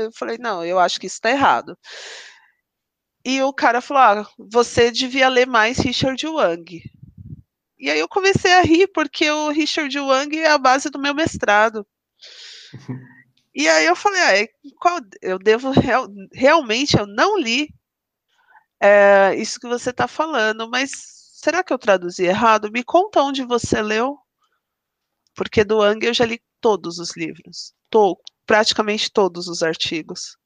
[0.00, 1.76] Eu falei: Não, eu acho que isso está errado.
[3.24, 6.82] E o cara falou: Ah, você devia ler mais Richard Wang.
[7.78, 11.14] E aí eu comecei a rir, porque o Richard Wang é a base do meu
[11.14, 11.86] mestrado.
[13.54, 14.48] e aí eu falei: ah,
[14.78, 17.68] qual, eu devo real, realmente eu não li
[18.80, 21.13] é, isso que você está falando, mas
[21.44, 22.72] será que eu traduzi errado?
[22.72, 24.18] Me conta onde você leu
[25.34, 30.36] porque do Ang eu já li todos os livros, to, praticamente todos os artigos.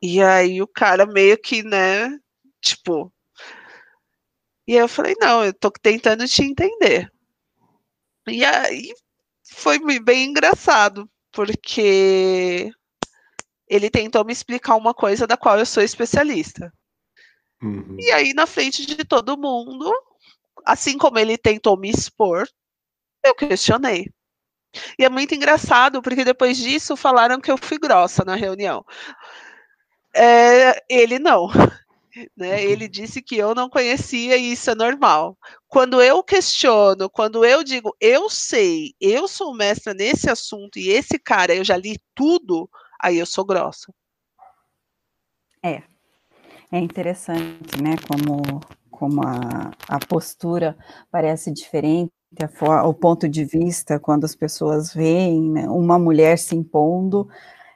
[0.00, 2.16] E aí o cara meio que, né,
[2.60, 3.12] tipo.
[4.66, 7.10] E aí eu falei, não, eu tô tentando te entender.
[8.28, 8.94] E aí
[9.42, 12.70] foi bem engraçado, porque
[13.68, 16.72] ele tentou me explicar uma coisa da qual eu sou especialista.
[17.62, 17.96] Uhum.
[17.98, 19.92] E aí, na frente de todo mundo,
[20.64, 22.48] assim como ele tentou me expor,
[23.24, 24.10] eu questionei.
[24.98, 28.84] E é muito engraçado, porque depois disso falaram que eu fui grossa na reunião.
[30.14, 31.48] É, ele não.
[32.36, 32.64] Né?
[32.64, 35.38] Ele disse que eu não conhecia e isso é normal.
[35.68, 41.20] Quando eu questiono, quando eu digo eu sei, eu sou mestra nesse assunto e esse
[41.20, 42.68] cara eu já li tudo,
[43.00, 43.94] aí eu sou grossa.
[45.62, 45.84] É.
[46.72, 47.96] É interessante, né?
[48.06, 50.76] Como, como a, a postura
[51.10, 56.54] parece diferente, a, o ponto de vista, quando as pessoas veem né, uma mulher se
[56.54, 57.28] impondo,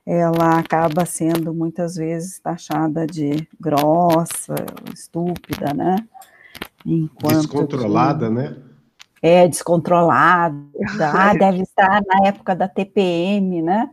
[0.06, 4.54] ela acaba sendo muitas vezes taxada de grossa,
[4.92, 5.96] estúpida, né?
[6.84, 8.56] Enquanto descontrolada, que, né?
[9.22, 10.62] É, descontrolada.
[11.00, 13.90] Ah, deve estar na época da TPM, né?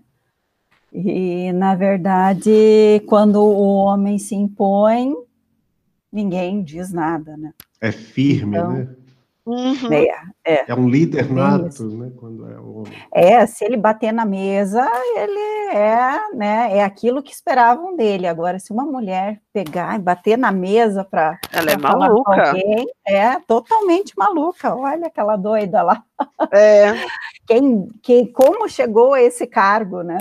[0.92, 5.16] E, na verdade, quando o homem se impõe,
[6.12, 7.54] ninguém diz nada, né?
[7.80, 8.96] É firme, então, né?
[9.44, 9.92] Uhum.
[9.92, 10.06] É,
[10.46, 12.12] é, é, um líder nato, né?
[12.16, 12.94] Quando é o homem.
[13.12, 16.78] É, se ele bater na mesa, ele é, né?
[16.78, 18.28] É aquilo que esperavam dele.
[18.28, 23.40] Agora, se uma mulher pegar e bater na mesa para ela é maluca, alguém, é
[23.40, 24.76] totalmente maluca.
[24.76, 26.04] Olha aquela doida lá.
[26.52, 26.94] É.
[27.48, 30.20] Quem, quem, como chegou a esse cargo, né?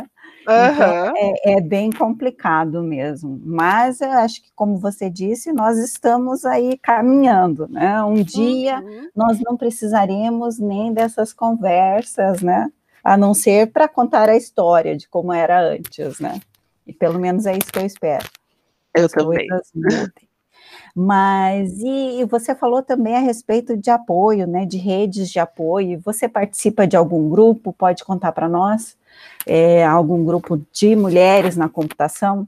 [0.50, 0.74] Uhum.
[0.74, 3.40] Então, é, é, bem complicado mesmo.
[3.44, 8.02] Mas eu acho que, como você disse, nós estamos aí caminhando, né?
[8.02, 9.08] Um dia uhum.
[9.14, 12.70] nós não precisaremos nem dessas conversas, né?
[13.02, 16.40] A não ser para contar a história de como era antes, né?
[16.86, 18.26] E pelo menos é isso que eu espero.
[18.94, 19.46] Eu As também.
[20.94, 24.66] Mas e, e, você falou também a respeito de apoio, né?
[24.66, 26.00] De redes de apoio.
[26.04, 27.72] Você participa de algum grupo?
[27.72, 28.98] Pode contar para nós?
[29.46, 32.46] É, algum grupo de mulheres na computação?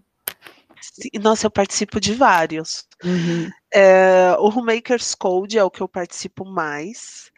[1.21, 2.87] Nossa, eu participo de vários.
[3.05, 3.51] Uhum.
[3.73, 7.31] É, o Homemakers Code é o que eu participo mais.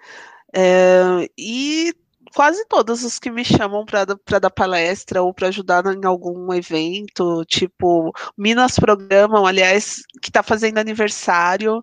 [0.55, 1.95] É, e
[2.35, 7.45] quase todos os que me chamam para dar palestra ou para ajudar em algum evento,
[7.47, 11.83] tipo Minas Programam, aliás, que está fazendo aniversário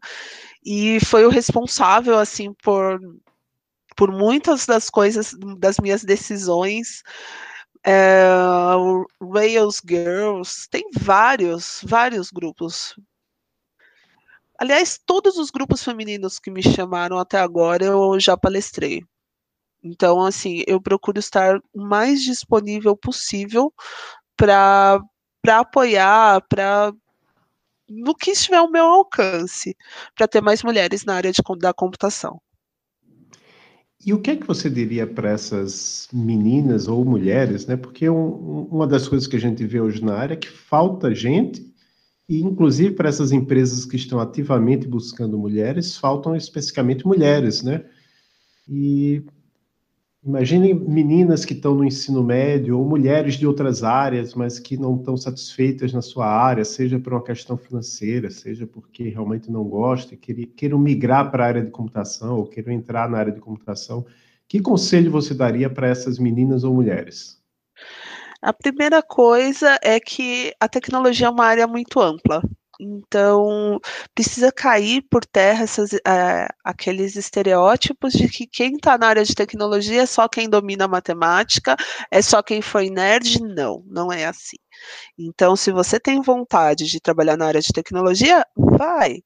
[0.63, 2.99] e foi o responsável assim por
[4.01, 7.03] por muitas das coisas das minhas decisões
[7.85, 8.25] é,
[9.21, 12.95] Rails Girls, tem vários, vários grupos.
[14.57, 19.05] Aliás, todos os grupos femininos que me chamaram até agora eu já palestrei.
[19.83, 23.71] Então, assim, eu procuro estar o mais disponível possível
[24.35, 24.99] para
[25.47, 26.91] apoiar, para
[27.87, 29.77] no que estiver ao meu alcance,
[30.15, 32.41] para ter mais mulheres na área de, da computação.
[34.03, 37.77] E o que é que você diria para essas meninas ou mulheres, né?
[37.77, 41.13] Porque um, uma das coisas que a gente vê hoje na área é que falta
[41.13, 41.71] gente,
[42.27, 47.85] e inclusive para essas empresas que estão ativamente buscando mulheres, faltam especificamente mulheres, né?
[48.67, 49.23] E
[50.23, 54.95] Imaginem meninas que estão no ensino médio ou mulheres de outras áreas, mas que não
[54.95, 60.15] estão satisfeitas na sua área, seja por uma questão financeira, seja porque realmente não gostam,
[60.55, 64.05] queiram migrar para a área de computação ou queiram entrar na área de computação.
[64.47, 67.41] Que conselho você daria para essas meninas ou mulheres?
[68.39, 72.43] A primeira coisa é que a tecnologia é uma área muito ampla.
[72.83, 73.79] Então,
[74.15, 79.35] precisa cair por terra essas, é, aqueles estereótipos de que quem está na área de
[79.35, 81.75] tecnologia é só quem domina matemática,
[82.09, 83.39] é só quem foi nerd.
[83.43, 84.57] Não, não é assim.
[85.17, 89.19] Então, se você tem vontade de trabalhar na área de tecnologia, vai.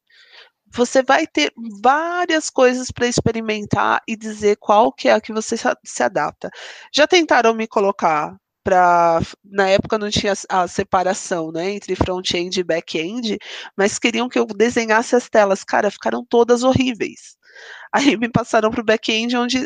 [0.73, 5.55] Você vai ter várias coisas para experimentar e dizer qual que é a que você
[5.85, 6.49] se adapta.
[6.93, 8.35] Já tentaram me colocar
[8.65, 13.37] para na época não tinha a separação, né, entre front-end e back-end,
[13.77, 17.37] mas queriam que eu desenhasse as telas, cara, ficaram todas horríveis.
[17.93, 19.65] Aí me passaram para o back-end, onde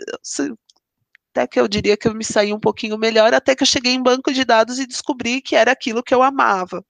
[1.31, 3.93] até que eu diria que eu me saí um pouquinho melhor, até que eu cheguei
[3.93, 6.83] em banco de dados e descobri que era aquilo que eu amava.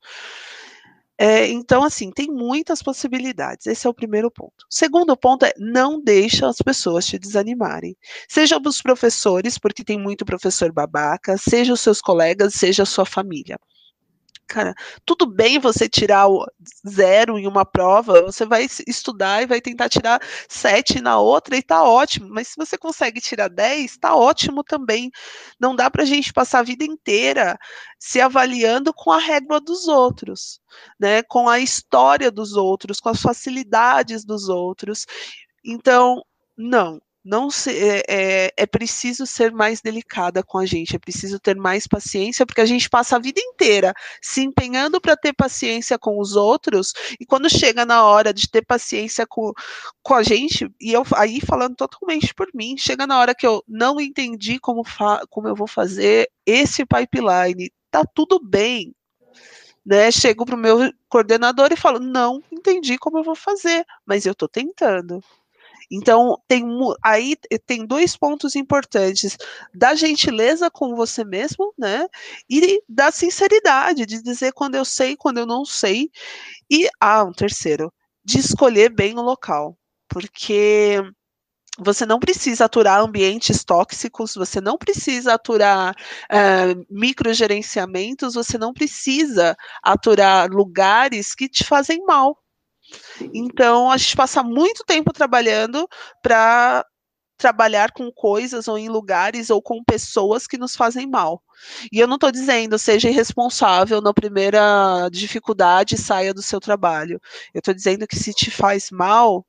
[1.22, 3.68] É, então, assim, tem muitas possibilidades.
[3.68, 4.66] Esse é o primeiro ponto.
[4.70, 7.96] Segundo ponto é não deixa as pessoas te desanimarem.
[8.28, 13.06] Seja os professores, porque tem muito professor babaca, seja os seus colegas, seja a sua
[13.06, 13.60] família.
[14.50, 14.74] Cara,
[15.06, 16.28] tudo bem você tirar
[16.88, 20.20] zero em uma prova, você vai estudar e vai tentar tirar
[20.50, 25.12] sete na outra e tá ótimo, mas se você consegue tirar dez, tá ótimo também.
[25.60, 27.58] Não dá pra gente passar a vida inteira
[28.00, 30.60] se avaliando com a régua dos outros,
[31.00, 31.22] né?
[31.24, 35.06] Com a história dos outros, com as facilidades dos outros.
[35.64, 36.24] Então,
[36.58, 41.40] não, não se, é, é, é, preciso ser mais delicada com a gente, é preciso
[41.40, 45.98] ter mais paciência, porque a gente passa a vida inteira se empenhando para ter paciência
[46.00, 49.52] com os outros, e quando chega na hora de ter paciência com,
[50.02, 53.64] com a gente, e eu aí falando totalmente por mim, chega na hora que eu
[53.68, 54.84] não entendi como,
[55.30, 58.94] como eu vou fazer esse pipeline, tá tudo bem.
[59.86, 64.26] Né, chego para o meu coordenador e falo: não entendi como eu vou fazer, mas
[64.26, 65.24] eu estou tentando.
[65.92, 66.64] Então, tem
[67.04, 67.36] aí
[67.66, 69.38] tem dois pontos importantes:
[69.74, 72.08] da gentileza com você mesmo, né?
[72.50, 76.12] E da sinceridade, de dizer quando eu sei, quando eu não sei.
[76.72, 77.94] E, ah, um terceiro,
[78.26, 79.78] de escolher bem o local.
[80.10, 81.02] Porque
[81.80, 85.96] você não precisa aturar ambientes tóxicos, você não precisa aturar
[86.32, 92.38] uh, microgerenciamentos, você não precisa aturar lugares que te fazem mal.
[93.34, 95.88] Então, a gente passa muito tempo trabalhando
[96.22, 96.86] para
[97.38, 101.42] trabalhar com coisas ou em lugares ou com pessoas que nos fazem mal.
[101.92, 107.20] E eu não estou dizendo seja irresponsável na primeira dificuldade saia do seu trabalho.
[107.54, 109.46] Eu estou dizendo que se te faz mal,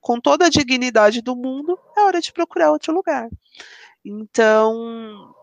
[0.00, 3.28] com toda a dignidade do mundo, é hora de procurar outro lugar.
[4.04, 5.34] Então,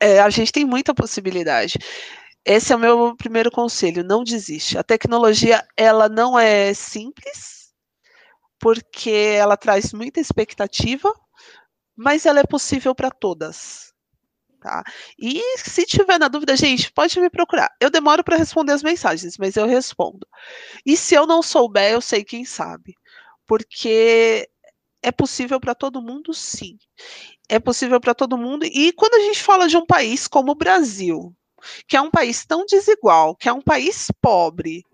[0.00, 1.78] é, a gente tem muita possibilidade.
[2.46, 4.78] Esse é o meu primeiro conselho, não desiste.
[4.78, 7.72] A tecnologia, ela não é simples,
[8.60, 11.12] porque ela traz muita expectativa,
[11.96, 13.92] mas ela é possível para todas.
[14.60, 14.84] Tá?
[15.18, 17.68] E se tiver na dúvida, gente, pode me procurar.
[17.80, 20.24] Eu demoro para responder as mensagens, mas eu respondo.
[20.86, 22.94] E se eu não souber, eu sei quem sabe.
[23.44, 24.48] Porque
[25.02, 26.78] é possível para todo mundo, sim.
[27.48, 28.64] É possível para todo mundo.
[28.66, 31.34] E quando a gente fala de um país como o Brasil,
[31.86, 34.84] que é um país tão desigual, que é um país pobre,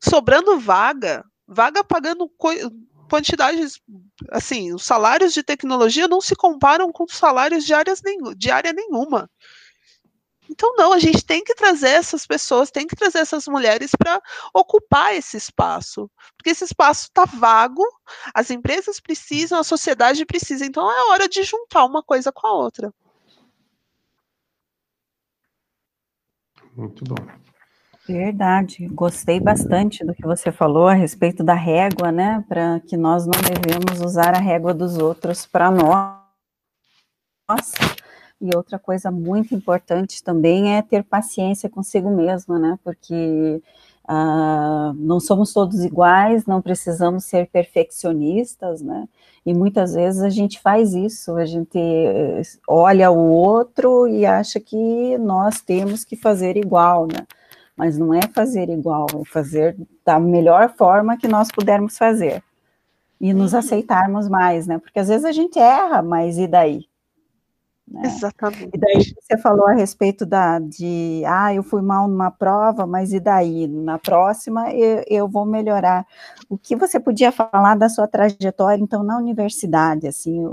[0.00, 2.30] sobrando vaga, vaga pagando
[3.08, 3.80] quantidades,
[4.30, 8.02] assim, os salários de tecnologia não se comparam com os salários de, áreas
[8.36, 9.30] de área nenhuma.
[10.50, 14.20] Então, não, a gente tem que trazer essas pessoas, tem que trazer essas mulheres para
[14.54, 16.10] ocupar esse espaço.
[16.36, 17.84] Porque esse espaço está vago,
[18.32, 20.64] as empresas precisam, a sociedade precisa.
[20.64, 22.92] Então, é hora de juntar uma coisa com a outra.
[26.78, 27.16] Muito bom.
[28.06, 32.44] Verdade, gostei bastante do que você falou a respeito da régua, né?
[32.48, 36.16] Para que nós não devemos usar a régua dos outros para nós.
[38.40, 42.78] E outra coisa muito importante também é ter paciência consigo mesma, né?
[42.84, 43.60] Porque
[44.08, 49.06] Uh, não somos todos iguais, não precisamos ser perfeccionistas, né?
[49.44, 54.58] E muitas vezes a gente faz isso, a gente eh, olha o outro e acha
[54.60, 57.26] que nós temos que fazer igual, né?
[57.76, 62.42] Mas não é fazer igual, é fazer da melhor forma que nós pudermos fazer.
[63.20, 63.58] E nos uhum.
[63.58, 64.78] aceitarmos mais, né?
[64.78, 66.86] Porque às vezes a gente erra, mas e daí?
[67.90, 68.02] Né?
[68.04, 68.70] Exatamente.
[68.74, 73.12] E daí você falou a respeito da, de, ah, eu fui mal numa prova, mas
[73.12, 73.66] e daí?
[73.66, 76.06] Na próxima eu, eu vou melhorar.
[76.50, 80.44] O que você podia falar da sua trajetória, então, na universidade, assim,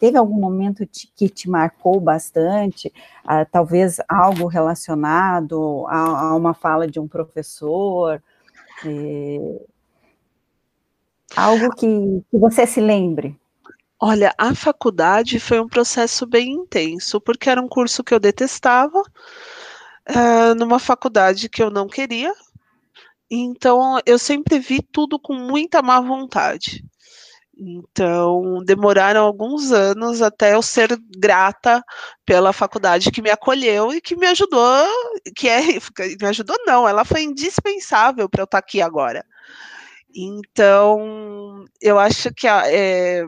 [0.00, 2.92] teve algum momento que te marcou bastante,
[3.24, 8.20] ah, talvez algo relacionado a, a, uma fala de um professor,
[8.84, 9.60] eh,
[11.36, 11.86] algo que,
[12.30, 13.38] que você se lembre?
[14.02, 18.98] Olha, a faculdade foi um processo bem intenso, porque era um curso que eu detestava,
[18.98, 22.32] uh, numa faculdade que eu não queria,
[23.30, 26.82] então eu sempre vi tudo com muita má vontade.
[27.56, 31.84] Então, demoraram alguns anos até eu ser grata
[32.24, 34.86] pela faculdade que me acolheu e que me ajudou,
[35.36, 35.60] que é,
[36.20, 39.26] me ajudou não, ela foi indispensável para eu estar aqui agora.
[40.14, 43.26] Então, eu acho que a, é,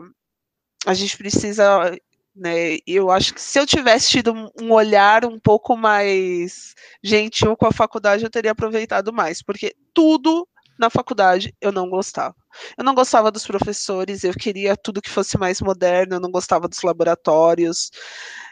[0.85, 1.95] a gente precisa,
[2.35, 7.67] né, eu acho que se eu tivesse tido um olhar um pouco mais gentil com
[7.67, 12.35] a faculdade, eu teria aproveitado mais, porque tudo na faculdade eu não gostava.
[12.77, 16.67] Eu não gostava dos professores, eu queria tudo que fosse mais moderno, eu não gostava
[16.67, 17.91] dos laboratórios.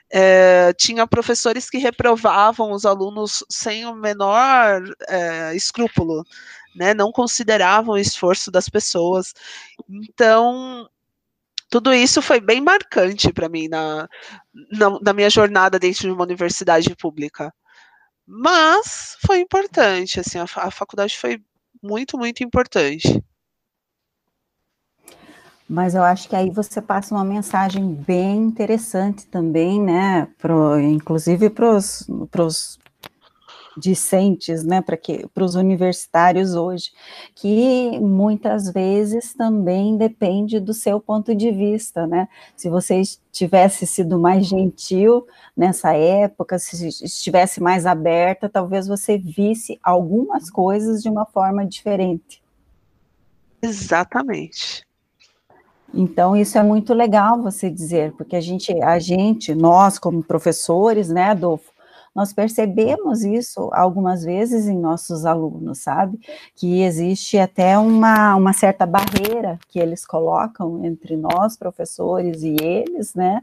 [0.10, 6.24] É, tinha professores que reprovavam os alunos sem o menor é, escrúpulo,
[6.76, 9.34] né, não consideravam o esforço das pessoas.
[9.90, 10.88] Então,
[11.72, 14.08] tudo isso foi bem marcante para mim na,
[14.74, 17.52] na, na, minha jornada dentro de uma universidade pública.
[18.28, 21.42] Mas foi importante, assim, a, a faculdade foi
[21.82, 23.24] muito, muito importante.
[25.68, 30.28] Mas eu acho que aí você passa uma mensagem bem interessante também, né?
[30.38, 32.78] Pro, inclusive para os
[33.78, 34.82] discentes, né?
[34.82, 36.92] Para os universitários hoje,
[37.36, 42.28] que muitas vezes também depende do seu ponto de vista, né?
[42.56, 43.02] Se você
[43.32, 51.02] tivesse sido mais gentil nessa época, se estivesse mais aberta, talvez você visse algumas coisas
[51.02, 52.42] de uma forma diferente.
[53.62, 54.86] Exatamente.
[55.94, 61.10] Então, isso é muito legal você dizer, porque a gente, a gente, nós como professores,
[61.10, 61.71] né, Adolfo,
[62.16, 66.20] nós percebemos isso algumas vezes em nossos alunos, sabe?
[66.56, 73.16] Que existe até uma, uma certa barreira que eles colocam entre nós, professores, e eles,
[73.16, 73.42] né?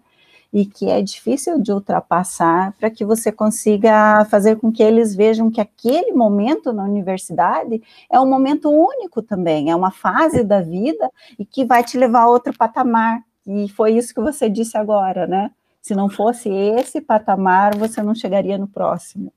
[0.52, 5.50] e que é difícil de ultrapassar para que você consiga fazer com que eles vejam
[5.50, 11.10] que aquele momento na universidade é um momento único também, é uma fase da vida
[11.38, 13.22] e que vai te levar a outro patamar.
[13.46, 15.50] E foi isso que você disse agora, né?
[15.88, 19.32] Se não fosse esse patamar, você não chegaria no próximo.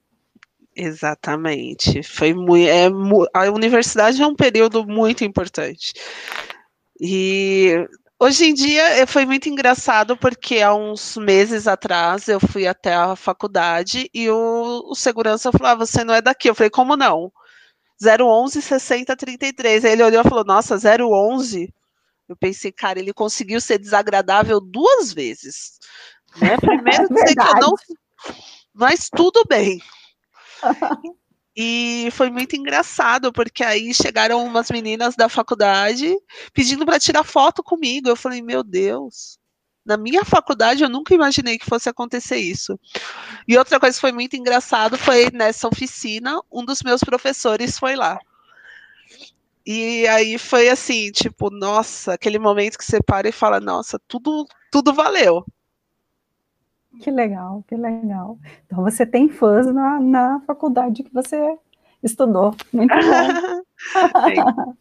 [0.75, 2.03] Exatamente.
[2.03, 2.67] Foi muito.
[2.67, 2.87] É,
[3.33, 5.93] a universidade é um período muito importante.
[6.99, 7.87] E
[8.19, 12.93] Hoje em dia eh, foi muito engraçado porque há uns meses atrás eu fui até
[12.93, 16.49] a faculdade e o, o segurança falou: ah, você não é daqui.
[16.49, 17.31] Eu falei, como não?
[18.01, 19.85] 011 60 33.
[19.85, 21.73] Aí ele olhou e falou: Nossa, 011?
[22.27, 25.79] Eu pensei, cara, ele conseguiu ser desagradável duas vezes.
[26.39, 26.57] Né?
[26.59, 27.73] Primeiro dizer que eu não.
[28.73, 29.81] Mas tudo bem.
[31.55, 36.15] E foi muito engraçado, porque aí chegaram umas meninas da faculdade
[36.53, 38.07] pedindo para tirar foto comigo.
[38.07, 39.37] Eu falei, meu Deus,
[39.85, 42.79] na minha faculdade eu nunca imaginei que fosse acontecer isso.
[43.47, 47.95] E outra coisa que foi muito engraçado foi nessa oficina, um dos meus professores foi
[47.95, 48.17] lá.
[49.65, 54.45] E aí foi assim, tipo, nossa, aquele momento que você para e fala, nossa, tudo,
[54.71, 55.45] tudo valeu.
[56.99, 58.37] Que legal, que legal.
[58.65, 61.57] Então você tem fãs na, na faculdade que você
[62.03, 62.53] estudou.
[62.73, 63.61] Muito bom.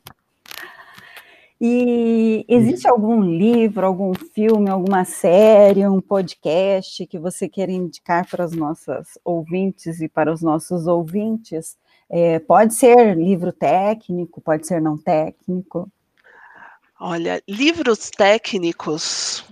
[1.60, 8.44] e existe algum livro, algum filme, alguma série, um podcast que você queira indicar para
[8.44, 11.78] as nossas ouvintes e para os nossos ouvintes?
[12.08, 15.88] É, pode ser livro técnico, pode ser não técnico.
[16.98, 19.44] Olha, livros técnicos,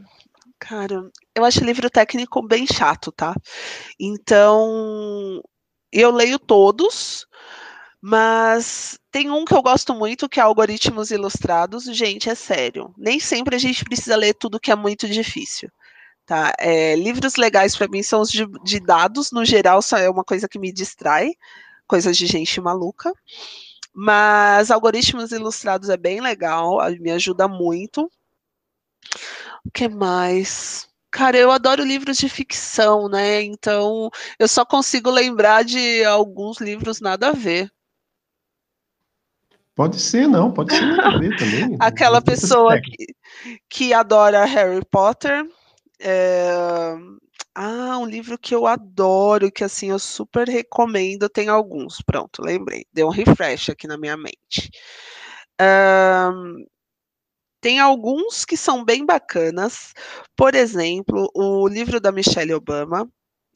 [0.58, 1.08] Cara,
[1.38, 3.34] eu acho livro técnico bem chato, tá?
[3.98, 5.42] Então,
[5.92, 7.26] eu leio todos,
[8.00, 11.84] mas tem um que eu gosto muito, que é Algoritmos Ilustrados.
[11.84, 12.94] Gente, é sério.
[12.96, 15.70] Nem sempre a gente precisa ler tudo que é muito difícil.
[16.26, 16.52] Tá?
[16.58, 20.22] É, livros legais para mim são os de, de, dados, no geral, só é uma
[20.24, 21.32] coisa que me distrai,
[21.86, 23.12] coisas de gente maluca.
[23.94, 28.10] Mas Algoritmos Ilustrados é bem legal, me ajuda muito.
[29.64, 30.87] O que mais?
[31.10, 33.42] Cara, eu adoro livros de ficção, né?
[33.42, 37.70] Então, eu só consigo lembrar de alguns livros nada a ver.
[39.74, 41.76] Pode ser, não, pode ser nada a ver também.
[41.80, 43.14] Aquela pessoa que,
[43.70, 45.48] que adora Harry Potter.
[46.00, 46.94] É...
[47.54, 51.28] Ah, um livro que eu adoro, que assim eu super recomendo.
[51.28, 52.86] Tem alguns, pronto, lembrei.
[52.92, 54.70] Deu um refresh aqui na minha mente.
[55.60, 56.64] Um,
[57.60, 59.92] tem alguns que são bem bacanas.
[60.36, 63.08] Por exemplo, o livro da Michelle Obama.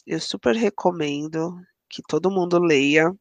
[0.07, 1.55] Eu super recomendo
[1.89, 3.15] que todo mundo leia.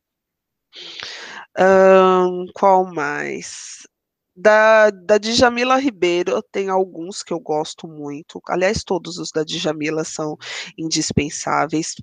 [1.59, 3.88] Um, qual mais?
[4.36, 8.41] Da, da Djamila Ribeiro, tem alguns que eu gosto muito.
[8.47, 10.38] Aliás, todos os da Djamila são
[10.77, 11.95] indispensáveis.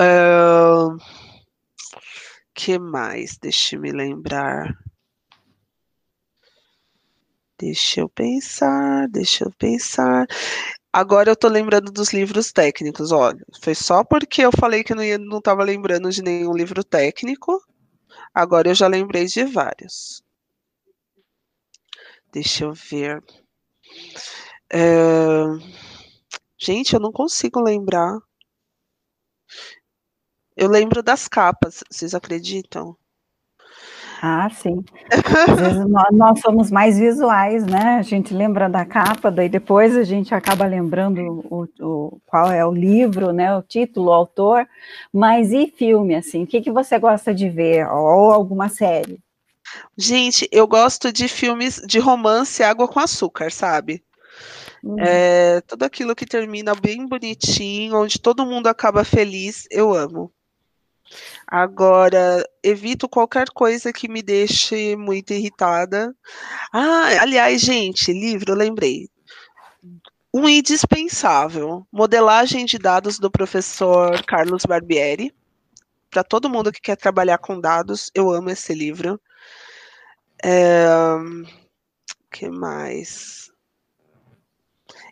[0.00, 0.96] Uh,
[2.54, 3.36] que mais?
[3.36, 4.72] Deixa eu me lembrar.
[7.62, 10.26] Deixa eu pensar, deixa eu pensar.
[10.92, 13.12] Agora eu tô lembrando dos livros técnicos.
[13.12, 16.82] Olha, foi só porque eu falei que não ia, não estava lembrando de nenhum livro
[16.82, 17.62] técnico.
[18.34, 20.24] Agora eu já lembrei de vários.
[22.32, 23.22] Deixa eu ver.
[24.68, 25.44] É...
[26.58, 28.18] Gente, eu não consigo lembrar.
[30.56, 32.96] Eu lembro das capas, vocês acreditam?
[34.24, 34.84] Ah, sim.
[35.10, 37.96] Às vezes nós, nós, somos mais visuais, né?
[37.96, 42.64] A gente lembra da capa, daí depois a gente acaba lembrando o, o, qual é
[42.64, 43.52] o livro, né?
[43.56, 44.64] O título, o autor.
[45.12, 46.44] Mas e filme, assim?
[46.44, 47.84] O que, que você gosta de ver?
[47.88, 49.18] Ou alguma série?
[49.98, 54.04] Gente, eu gosto de filmes de romance água com açúcar, sabe?
[54.84, 55.00] Uhum.
[55.00, 60.32] É, tudo aquilo que termina bem bonitinho, onde todo mundo acaba feliz, eu amo.
[61.46, 66.14] Agora, evito qualquer coisa que me deixe muito irritada.
[66.72, 69.08] Ah, aliás, gente, livro, lembrei.
[70.34, 75.34] Um indispensável, Modelagem de Dados do professor Carlos Barbieri.
[76.10, 79.20] Para todo mundo que quer trabalhar com dados, eu amo esse livro.
[80.44, 80.86] É,
[82.30, 83.50] que mais?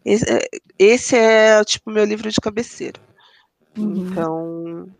[0.05, 0.41] Esse, é,
[0.79, 2.99] esse é tipo meu livro de cabeceira.
[3.77, 3.97] Uhum.
[3.97, 4.95] Então,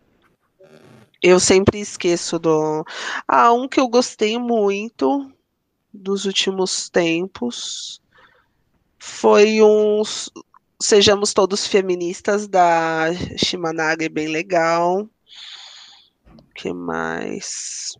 [1.21, 2.83] eu sempre esqueço do.
[3.27, 5.31] Ah, um que eu gostei muito
[5.93, 8.01] dos últimos tempos
[8.97, 10.01] foi um
[10.81, 13.07] Sejamos Todos Feministas da
[13.37, 15.01] Shimanaga, é bem legal.
[15.01, 17.95] O que mais?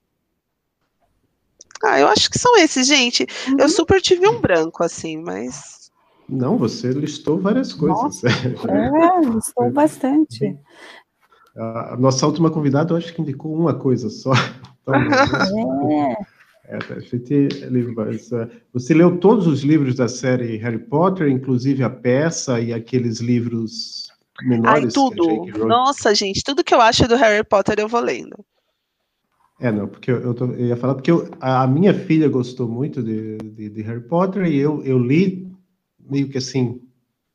[1.83, 3.25] Ah, eu acho que são esses, gente.
[3.47, 3.57] Uhum.
[3.59, 5.91] Eu super tive um branco, assim, mas.
[6.29, 7.97] Não, você listou várias coisas.
[7.97, 10.57] Nossa, é, listou bastante.
[11.55, 14.31] A nossa última convidada, eu acho que indicou uma coisa só.
[14.81, 14.95] Então,
[16.65, 16.75] é.
[16.75, 17.49] A gente,
[18.73, 24.11] você leu todos os livros da série Harry Potter, inclusive a peça e aqueles livros
[24.41, 24.83] menores?
[24.83, 25.45] Ai, tudo.
[25.67, 28.43] Nossa, gente, tudo que eu acho do Harry Potter eu vou lendo.
[29.59, 32.67] É, não, porque eu, eu, tô, eu ia falar, porque eu, a, minha filha gostou
[32.67, 35.51] muito de, de, de Harry Potter e eu, eu li
[35.99, 36.81] meio que assim,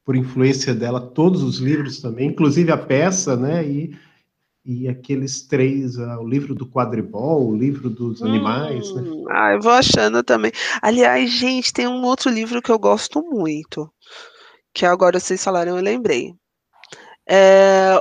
[0.04, 3.64] por influência dela, todos os livros também, inclusive a peça, né?
[3.64, 3.94] E
[4.66, 8.92] e aqueles três, uh, o livro do quadribol, o livro dos hum, animais.
[8.92, 9.02] Né?
[9.30, 10.50] Ah, eu vou achando também.
[10.82, 13.88] Aliás, gente, tem um outro livro que eu gosto muito,
[14.74, 16.34] que agora vocês falaram, eu lembrei.
[17.28, 17.94] É,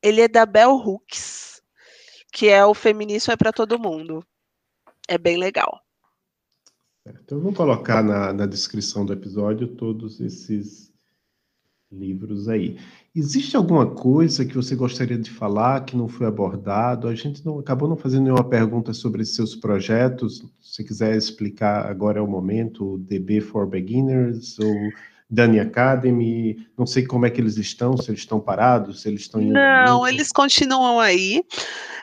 [0.00, 1.60] ele é da Bell Hooks,
[2.32, 4.24] que é o Feminismo é para Todo Mundo.
[5.08, 5.80] É bem legal.
[7.04, 10.92] Então, eu vou colocar na, na descrição do episódio todos esses
[11.90, 12.78] livros aí.
[13.16, 17.06] Existe alguma coisa que você gostaria de falar que não foi abordado?
[17.06, 20.42] A gente não acabou não fazendo nenhuma pergunta sobre seus projetos.
[20.60, 22.98] Se quiser explicar, agora é o momento.
[22.98, 24.74] DB for Beginners ou
[25.30, 26.66] Dani Academy.
[26.76, 29.52] Não sei como é que eles estão, se eles estão parados, se eles estão indo.
[29.52, 31.40] Não, eles continuam aí.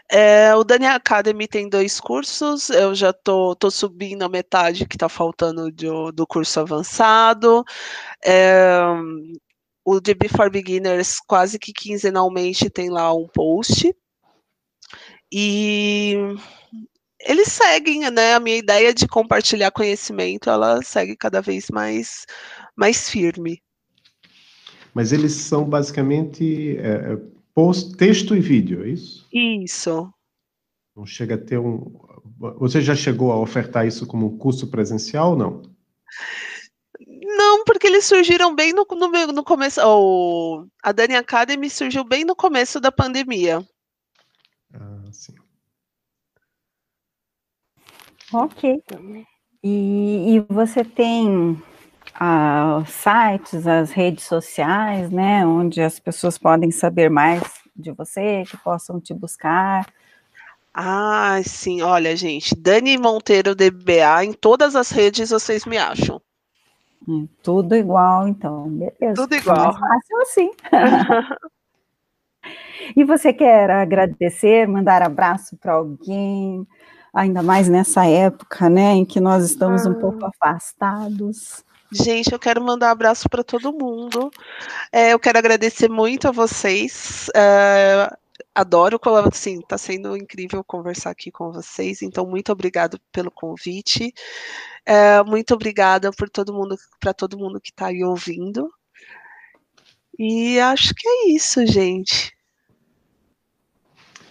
[0.10, 2.70] É, o Dani Academy tem dois cursos.
[2.70, 7.66] Eu já tô, tô subindo a metade que está faltando do, do curso avançado.
[8.26, 8.82] É,
[9.86, 13.96] o DB for Beginners quase que quinzenalmente tem lá um post.
[15.32, 16.16] E
[17.20, 18.34] eles seguem, né?
[18.34, 22.26] A minha ideia de compartilhar conhecimento, ela segue cada vez mais,
[22.76, 23.62] mais firme.
[24.94, 27.18] Mas eles são basicamente é, é
[27.54, 29.28] post, texto e vídeo, é isso?
[29.32, 30.14] Isso.
[30.96, 31.94] Não chega a ter um.
[32.60, 35.62] Você já chegou a ofertar isso como um curso presencial ou não?
[35.62, 35.72] Não,
[37.82, 39.82] porque eles surgiram bem no, no, no começo.
[39.84, 43.66] O, a Dani Academy surgiu bem no começo da pandemia.
[44.72, 45.34] Ah, sim.
[48.32, 48.84] Ok.
[49.64, 51.60] E, e você tem
[52.14, 57.42] ah, sites, as redes sociais, né, onde as pessoas podem saber mais
[57.76, 59.92] de você, que possam te buscar.
[60.72, 66.22] Ah, sim, olha, gente, Dani Monteiro DBA, em todas as redes vocês me acham.
[67.08, 69.16] Hum, tudo igual, então, beleza.
[69.16, 69.58] Tudo igual.
[69.58, 70.52] Mais fácil assim.
[72.96, 76.68] e você quer agradecer, mandar abraço para alguém,
[77.14, 79.90] ainda mais nessa época, né, em que nós estamos ah.
[79.90, 81.66] um pouco afastados?
[81.92, 84.32] Gente, eu quero mandar abraço para todo mundo.
[84.94, 87.30] É, eu quero agradecer muito a vocês.
[87.36, 88.10] É,
[88.56, 88.98] adoro,
[89.28, 92.02] assim, está sendo incrível conversar aqui com vocês.
[92.02, 94.14] Então, muito obrigado pelo convite.
[94.86, 98.70] É, muito obrigada por todo mundo, para todo mundo que está aí ouvindo.
[100.18, 102.36] E acho que é isso, gente.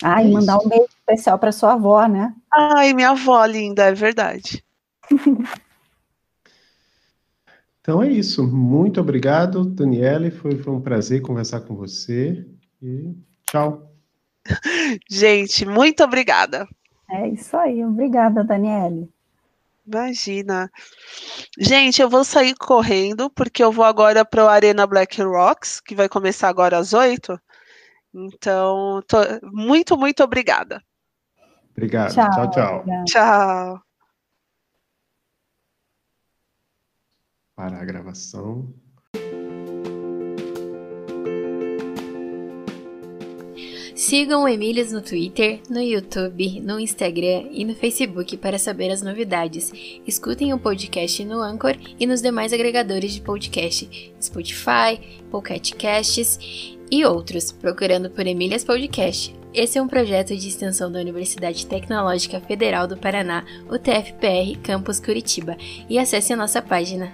[0.02, 2.34] Ai, é mandar um beijo especial para sua avó, né?
[2.52, 4.64] Ai, minha avó linda, é verdade.
[7.80, 8.46] então é isso.
[8.46, 10.30] Muito obrigado, Daniele.
[10.30, 12.46] Foi, foi um prazer conversar com você.
[12.82, 13.14] E
[13.46, 13.92] tchau.
[15.10, 16.66] Gente, muito obrigada.
[17.10, 17.84] É isso aí.
[17.84, 19.08] Obrigada, Daniele.
[19.92, 20.70] Imagina.
[21.58, 25.96] Gente, eu vou sair correndo, porque eu vou agora para o Arena Black Rocks, que
[25.96, 27.38] vai começar agora às oito.
[28.14, 29.18] Então, tô...
[29.42, 30.80] muito, muito obrigada.
[31.72, 32.14] Obrigado.
[32.14, 32.84] Tchau, tchau.
[32.84, 33.04] Tchau.
[33.06, 33.82] tchau.
[37.56, 38.72] Para a gravação.
[44.00, 49.02] Sigam o Emílias no Twitter, no YouTube, no Instagram e no Facebook para saber as
[49.02, 49.70] novidades.
[50.06, 56.38] Escutem o podcast no Anchor e nos demais agregadores de podcast, Spotify, Pocket Casts
[56.90, 59.38] e outros, procurando por Emílias Podcast.
[59.52, 64.98] Esse é um projeto de extensão da Universidade Tecnológica Federal do Paraná, o TFPR Campus
[64.98, 65.58] Curitiba,
[65.90, 67.12] e acesse a nossa página